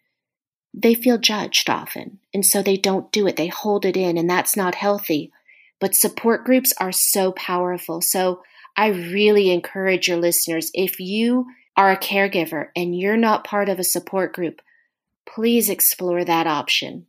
they 0.74 0.94
feel 0.94 1.18
judged 1.18 1.70
often. 1.70 2.18
And 2.32 2.44
so 2.44 2.62
they 2.62 2.76
don't 2.76 3.10
do 3.10 3.26
it. 3.26 3.36
They 3.36 3.48
hold 3.48 3.84
it 3.84 3.96
in, 3.96 4.18
and 4.18 4.28
that's 4.28 4.56
not 4.56 4.74
healthy. 4.74 5.32
But 5.80 5.94
support 5.94 6.44
groups 6.44 6.72
are 6.78 6.92
so 6.92 7.32
powerful. 7.32 8.00
So 8.00 8.42
I 8.76 8.88
really 8.88 9.50
encourage 9.50 10.08
your 10.08 10.18
listeners 10.18 10.70
if 10.74 11.00
you 11.00 11.46
are 11.78 11.92
a 11.92 11.96
caregiver 11.96 12.70
and 12.74 12.98
you're 12.98 13.16
not 13.16 13.44
part 13.44 13.68
of 13.68 13.78
a 13.78 13.84
support 13.84 14.34
group, 14.34 14.60
please 15.32 15.70
explore 15.70 16.24
that 16.24 16.48
option. 16.48 17.06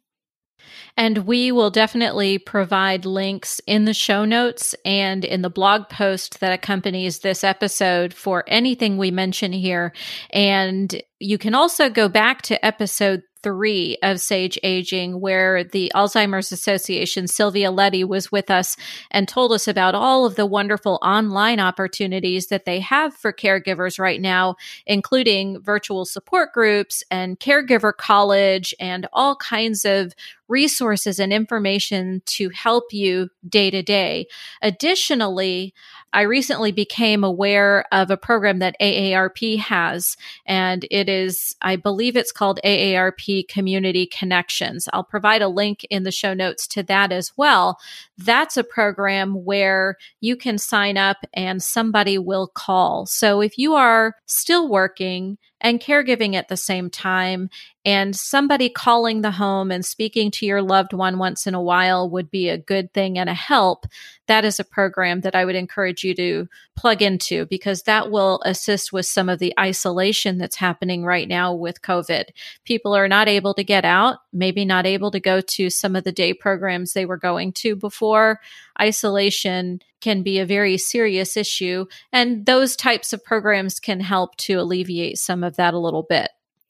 And 0.95 1.25
we 1.25 1.51
will 1.51 1.71
definitely 1.71 2.37
provide 2.37 3.03
links 3.03 3.59
in 3.65 3.85
the 3.85 3.95
show 3.95 4.25
notes 4.25 4.75
and 4.85 5.25
in 5.25 5.41
the 5.41 5.49
blog 5.49 5.89
post 5.89 6.39
that 6.39 6.53
accompanies 6.53 7.19
this 7.19 7.43
episode 7.43 8.13
for 8.13 8.43
anything 8.45 8.97
we 8.97 9.09
mention 9.09 9.51
here. 9.51 9.91
And 10.29 11.01
you 11.19 11.37
can 11.37 11.53
also 11.53 11.89
go 11.89 12.07
back 12.07 12.41
to 12.43 12.65
episode 12.65 13.23
three 13.41 13.97
of 14.03 14.19
Sage 14.19 14.59
Aging, 14.63 15.19
where 15.21 15.63
the 15.63 15.91
Alzheimer's 15.95 16.51
Association, 16.51 17.27
Sylvia 17.27 17.71
Letty, 17.71 18.03
was 18.03 18.31
with 18.31 18.51
us 18.51 18.75
and 19.11 19.27
told 19.27 19.51
us 19.51 19.67
about 19.67 19.95
all 19.95 20.25
of 20.25 20.35
the 20.35 20.45
wonderful 20.45 20.99
online 21.01 21.59
opportunities 21.59 22.47
that 22.47 22.65
they 22.65 22.79
have 22.79 23.13
for 23.13 23.31
caregivers 23.31 23.99
right 23.99 24.19
now, 24.19 24.55
including 24.85 25.61
virtual 25.61 26.05
support 26.05 26.51
groups 26.53 27.03
and 27.09 27.39
caregiver 27.39 27.95
college 27.95 28.73
and 28.79 29.07
all 29.13 29.35
kinds 29.35 29.85
of 29.85 30.13
resources 30.49 31.19
and 31.19 31.31
information 31.31 32.21
to 32.25 32.49
help 32.49 32.91
you 32.91 33.29
day 33.47 33.69
to 33.69 33.83
day. 33.83 34.27
Additionally, 34.61 35.73
I 36.11 36.21
recently 36.21 36.71
became 36.71 37.23
aware 37.23 37.85
of 37.91 38.09
a 38.09 38.17
program 38.17 38.59
that 38.59 38.75
AARP 38.81 39.59
has, 39.59 40.17
and 40.45 40.85
is, 41.09 41.55
I 41.61 41.75
believe 41.75 42.15
it's 42.15 42.31
called 42.31 42.59
AARP 42.63 43.47
Community 43.47 44.05
Connections. 44.05 44.87
I'll 44.93 45.03
provide 45.03 45.41
a 45.41 45.47
link 45.47 45.85
in 45.89 46.03
the 46.03 46.11
show 46.11 46.33
notes 46.33 46.67
to 46.67 46.83
that 46.83 47.11
as 47.11 47.33
well. 47.35 47.79
That's 48.17 48.55
a 48.55 48.63
program 48.63 49.43
where 49.43 49.97
you 50.21 50.37
can 50.37 50.57
sign 50.57 50.97
up 50.97 51.17
and 51.33 51.61
somebody 51.61 52.17
will 52.17 52.47
call. 52.47 53.05
So 53.05 53.41
if 53.41 53.57
you 53.57 53.73
are 53.73 54.15
still 54.25 54.69
working, 54.69 55.37
and 55.61 55.79
caregiving 55.79 56.35
at 56.35 56.47
the 56.47 56.57
same 56.57 56.89
time. 56.89 57.49
And 57.85 58.15
somebody 58.15 58.69
calling 58.69 59.21
the 59.21 59.31
home 59.31 59.71
and 59.71 59.85
speaking 59.85 60.31
to 60.31 60.45
your 60.45 60.61
loved 60.61 60.93
one 60.93 61.17
once 61.17 61.47
in 61.47 61.53
a 61.53 61.61
while 61.61 62.09
would 62.09 62.29
be 62.29 62.49
a 62.49 62.57
good 62.57 62.93
thing 62.93 63.17
and 63.17 63.29
a 63.29 63.33
help. 63.33 63.85
That 64.27 64.45
is 64.45 64.59
a 64.59 64.65
program 64.65 65.21
that 65.21 65.33
I 65.33 65.45
would 65.45 65.55
encourage 65.55 66.03
you 66.03 66.13
to 66.15 66.47
plug 66.75 67.01
into 67.01 67.45
because 67.45 67.83
that 67.83 68.11
will 68.11 68.41
assist 68.45 68.93
with 68.93 69.05
some 69.05 69.29
of 69.29 69.39
the 69.39 69.53
isolation 69.59 70.37
that's 70.37 70.57
happening 70.57 71.03
right 71.03 71.27
now 71.27 71.53
with 71.53 71.81
COVID. 71.81 72.25
People 72.65 72.95
are 72.95 73.07
not 73.07 73.27
able 73.27 73.53
to 73.55 73.63
get 73.63 73.85
out, 73.85 74.19
maybe 74.31 74.65
not 74.65 74.85
able 74.85 75.11
to 75.11 75.19
go 75.19 75.41
to 75.41 75.69
some 75.69 75.95
of 75.95 76.03
the 76.03 76.11
day 76.11 76.33
programs 76.33 76.93
they 76.93 77.05
were 77.05 77.17
going 77.17 77.53
to 77.53 77.75
before. 77.75 78.39
Isolation 78.79 79.81
can 80.01 80.23
be 80.23 80.39
a 80.39 80.45
very 80.45 80.77
serious 80.77 81.35
issue, 81.37 81.85
and 82.11 82.45
those 82.45 82.75
types 82.75 83.13
of 83.13 83.23
programs 83.23 83.79
can 83.79 83.99
help 83.99 84.35
to 84.37 84.55
alleviate 84.55 85.17
some 85.17 85.43
of 85.43 85.55
that 85.57 85.73
a 85.73 85.79
little 85.79 86.03
bit. 86.03 86.29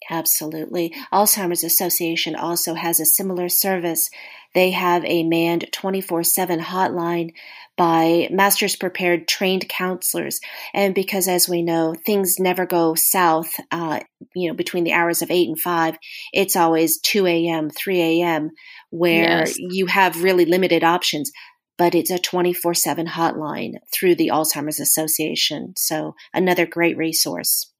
Absolutely. 0.10 0.94
Alzheimer's 1.14 1.64
Association 1.64 2.36
also 2.36 2.74
has 2.74 3.00
a 3.00 3.06
similar 3.06 3.48
service. 3.48 4.10
They 4.56 4.72
have 4.72 5.06
a 5.06 5.24
manned 5.24 5.72
24 5.72 6.24
7 6.24 6.60
hotline 6.60 7.34
by 7.78 8.28
masters 8.30 8.76
prepared 8.76 9.28
trained 9.28 9.70
counselors. 9.70 10.42
And 10.74 10.94
because, 10.94 11.30
as 11.30 11.48
we 11.48 11.62
know, 11.62 11.96
things 12.06 12.38
never 12.38 12.66
go 12.66 12.94
south, 12.96 13.54
uh, 13.72 14.02
you 14.36 14.50
know, 14.50 14.54
between 14.54 14.84
the 14.84 14.92
hours 14.92 15.22
of 15.22 15.32
8 15.32 15.48
and 15.48 15.60
5, 15.60 15.98
it's 16.34 16.58
always 16.58 17.00
2 17.00 17.26
a.m., 17.26 17.70
3 17.70 18.02
a.m., 18.02 18.50
where 18.90 19.48
yes. 19.48 19.56
you 19.58 19.86
have 19.86 20.24
really 20.24 20.46
limited 20.46 20.84
options 20.84 21.32
but 21.80 21.96
it's 21.96 22.12
a 22.12 22.20
24 22.20 22.76
7 22.76 23.08
hotline 23.08 23.76
through 23.92 24.14
the 24.14 24.28
Alzheimer's 24.28 24.82
Association. 24.82 25.74
So, 25.78 26.14
another 26.34 26.68
great 26.68 26.98
resource. 26.98 27.72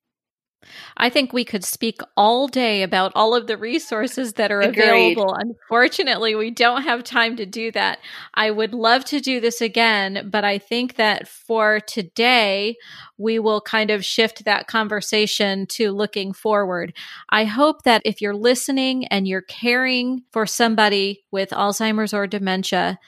I 0.98 1.10
think 1.10 1.32
we 1.32 1.46
could 1.46 1.64
speak 1.64 2.02
all 2.18 2.48
day 2.48 2.84
about 2.84 3.12
all 3.16 3.34
of 3.34 3.48
the 3.48 3.58
resources 3.58 4.34
that 4.34 4.52
are 4.52 4.62
Agreed. 4.62 4.84
available. 4.84 5.34
Unfortunately, 5.34 6.36
we 6.36 6.52
don't 6.52 6.84
have 6.84 7.04
time 7.04 7.38
to 7.38 7.46
do 7.46 7.72
that. 7.72 8.00
I 8.34 8.52
would 8.52 8.74
love 8.74 9.06
to 9.06 9.20
do 9.20 9.40
this 9.40 9.62
again, 9.62 10.30
but 10.32 10.44
I 10.44 10.58
think 10.58 10.96
that 10.96 11.28
for 11.28 11.80
today, 11.80 12.76
we 13.18 13.40
will 13.40 13.62
kind 13.62 13.90
of 13.90 14.06
shift 14.06 14.46
that 14.46 14.68
conversation 14.68 15.66
to 15.68 15.92
looking 15.92 16.34
forward. 16.34 16.94
I 17.30 17.46
hope 17.46 17.84
that 17.84 18.02
if 18.06 18.22
you're 18.22 18.36
listening 18.36 19.08
and 19.08 19.28
you're 19.28 19.42
caring 19.42 20.24
for 20.32 20.46
somebody 20.46 21.24
with 21.32 21.50
Alzheimer's 21.52 22.14
or 22.14 22.28
dementia, 22.28 23.00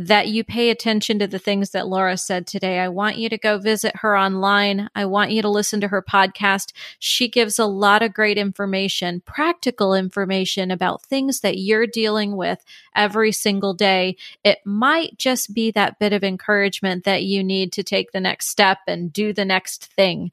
that 0.00 0.28
you 0.28 0.42
pay 0.42 0.70
attention 0.70 1.18
to 1.18 1.26
the 1.26 1.38
things 1.38 1.70
that 1.70 1.86
Laura 1.86 2.16
said 2.16 2.46
today. 2.46 2.78
I 2.78 2.88
want 2.88 3.18
you 3.18 3.28
to 3.28 3.36
go 3.36 3.58
visit 3.58 3.96
her 3.96 4.16
online. 4.16 4.88
I 4.94 5.04
want 5.04 5.30
you 5.30 5.42
to 5.42 5.48
listen 5.50 5.78
to 5.82 5.88
her 5.88 6.00
podcast. 6.00 6.72
She 6.98 7.28
gives 7.28 7.58
a 7.58 7.66
lot 7.66 8.02
of 8.02 8.14
great 8.14 8.38
information, 8.38 9.20
practical 9.20 9.92
information 9.92 10.70
about 10.70 11.02
things 11.02 11.40
that 11.40 11.58
you're 11.58 11.86
dealing 11.86 12.34
with 12.34 12.64
every 12.96 13.30
single 13.30 13.74
day. 13.74 14.16
It 14.42 14.60
might 14.64 15.18
just 15.18 15.52
be 15.52 15.70
that 15.72 15.98
bit 15.98 16.14
of 16.14 16.24
encouragement 16.24 17.04
that 17.04 17.24
you 17.24 17.44
need 17.44 17.70
to 17.74 17.82
take 17.82 18.12
the 18.12 18.20
next 18.20 18.48
step 18.48 18.78
and 18.88 19.12
do 19.12 19.34
the 19.34 19.44
next 19.44 19.92
thing. 19.92 20.30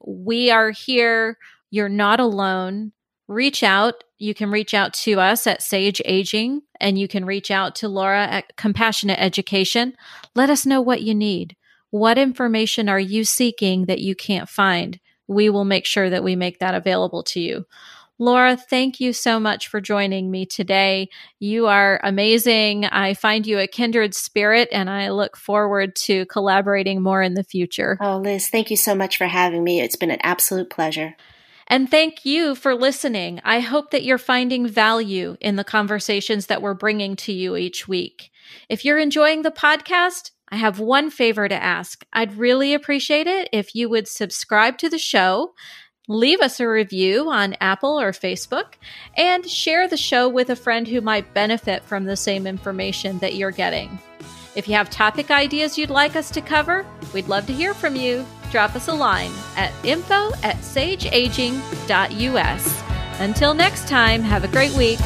We 0.00 0.52
are 0.52 0.70
here. 0.70 1.38
You're 1.70 1.88
not 1.88 2.20
alone 2.20 2.92
reach 3.28 3.62
out. 3.62 4.02
You 4.18 4.34
can 4.34 4.50
reach 4.50 4.74
out 4.74 4.92
to 4.94 5.20
us 5.20 5.46
at 5.46 5.62
Sage 5.62 6.02
Aging 6.04 6.62
and 6.80 6.98
you 6.98 7.06
can 7.06 7.24
reach 7.24 7.50
out 7.50 7.76
to 7.76 7.88
Laura 7.88 8.24
at 8.24 8.56
Compassionate 8.56 9.20
Education. 9.20 9.94
Let 10.34 10.50
us 10.50 10.66
know 10.66 10.80
what 10.80 11.02
you 11.02 11.14
need. 11.14 11.56
What 11.90 12.18
information 12.18 12.88
are 12.88 12.98
you 12.98 13.24
seeking 13.24 13.86
that 13.86 14.00
you 14.00 14.16
can't 14.16 14.48
find? 14.48 14.98
We 15.28 15.50
will 15.50 15.64
make 15.64 15.86
sure 15.86 16.10
that 16.10 16.24
we 16.24 16.34
make 16.34 16.58
that 16.58 16.74
available 16.74 17.22
to 17.24 17.40
you. 17.40 17.66
Laura, 18.18 18.56
thank 18.56 18.98
you 18.98 19.12
so 19.12 19.38
much 19.38 19.68
for 19.68 19.80
joining 19.80 20.28
me 20.28 20.44
today. 20.44 21.08
You 21.38 21.68
are 21.68 22.00
amazing. 22.02 22.84
I 22.86 23.14
find 23.14 23.46
you 23.46 23.60
a 23.60 23.68
kindred 23.68 24.12
spirit, 24.12 24.68
and 24.72 24.90
I 24.90 25.10
look 25.10 25.36
forward 25.36 25.94
to 25.96 26.26
collaborating 26.26 27.00
more 27.00 27.22
in 27.22 27.34
the 27.34 27.44
future. 27.44 27.96
Oh, 28.00 28.18
Liz, 28.18 28.48
thank 28.48 28.72
you 28.72 28.76
so 28.76 28.96
much 28.96 29.16
for 29.16 29.26
having 29.26 29.62
me. 29.62 29.80
It's 29.80 29.94
been 29.94 30.10
an 30.10 30.18
absolute 30.24 30.68
pleasure. 30.68 31.14
And 31.68 31.90
thank 31.90 32.24
you 32.24 32.54
for 32.54 32.74
listening. 32.74 33.40
I 33.44 33.60
hope 33.60 33.90
that 33.90 34.02
you're 34.02 34.18
finding 34.18 34.66
value 34.66 35.36
in 35.40 35.56
the 35.56 35.64
conversations 35.64 36.46
that 36.46 36.62
we're 36.62 36.74
bringing 36.74 37.14
to 37.16 37.32
you 37.32 37.56
each 37.56 37.86
week. 37.86 38.30
If 38.70 38.84
you're 38.84 38.98
enjoying 38.98 39.42
the 39.42 39.50
podcast, 39.50 40.30
I 40.48 40.56
have 40.56 40.80
one 40.80 41.10
favor 41.10 41.46
to 41.46 41.62
ask. 41.62 42.04
I'd 42.12 42.38
really 42.38 42.72
appreciate 42.72 43.26
it 43.26 43.50
if 43.52 43.74
you 43.74 43.90
would 43.90 44.08
subscribe 44.08 44.78
to 44.78 44.88
the 44.88 44.98
show, 44.98 45.52
leave 46.08 46.40
us 46.40 46.58
a 46.58 46.66
review 46.66 47.28
on 47.28 47.54
Apple 47.60 48.00
or 48.00 48.12
Facebook, 48.12 48.74
and 49.14 49.46
share 49.46 49.86
the 49.86 49.98
show 49.98 50.26
with 50.26 50.48
a 50.48 50.56
friend 50.56 50.88
who 50.88 51.02
might 51.02 51.34
benefit 51.34 51.84
from 51.84 52.04
the 52.04 52.16
same 52.16 52.46
information 52.46 53.18
that 53.18 53.34
you're 53.34 53.50
getting. 53.50 53.98
If 54.58 54.66
you 54.66 54.74
have 54.74 54.90
topic 54.90 55.30
ideas 55.30 55.78
you'd 55.78 55.88
like 55.88 56.16
us 56.16 56.32
to 56.32 56.40
cover, 56.40 56.84
we'd 57.14 57.28
love 57.28 57.46
to 57.46 57.52
hear 57.52 57.74
from 57.74 57.94
you 57.94 58.26
drop 58.50 58.74
us 58.74 58.88
a 58.88 58.92
line 58.92 59.30
at 59.56 59.72
info 59.84 60.32
at 60.42 60.56
sageaging.us. 60.56 62.82
Until 63.20 63.54
next 63.54 63.86
time, 63.86 64.20
have 64.22 64.42
a 64.42 64.48
great 64.48 64.72
week. 64.72 64.98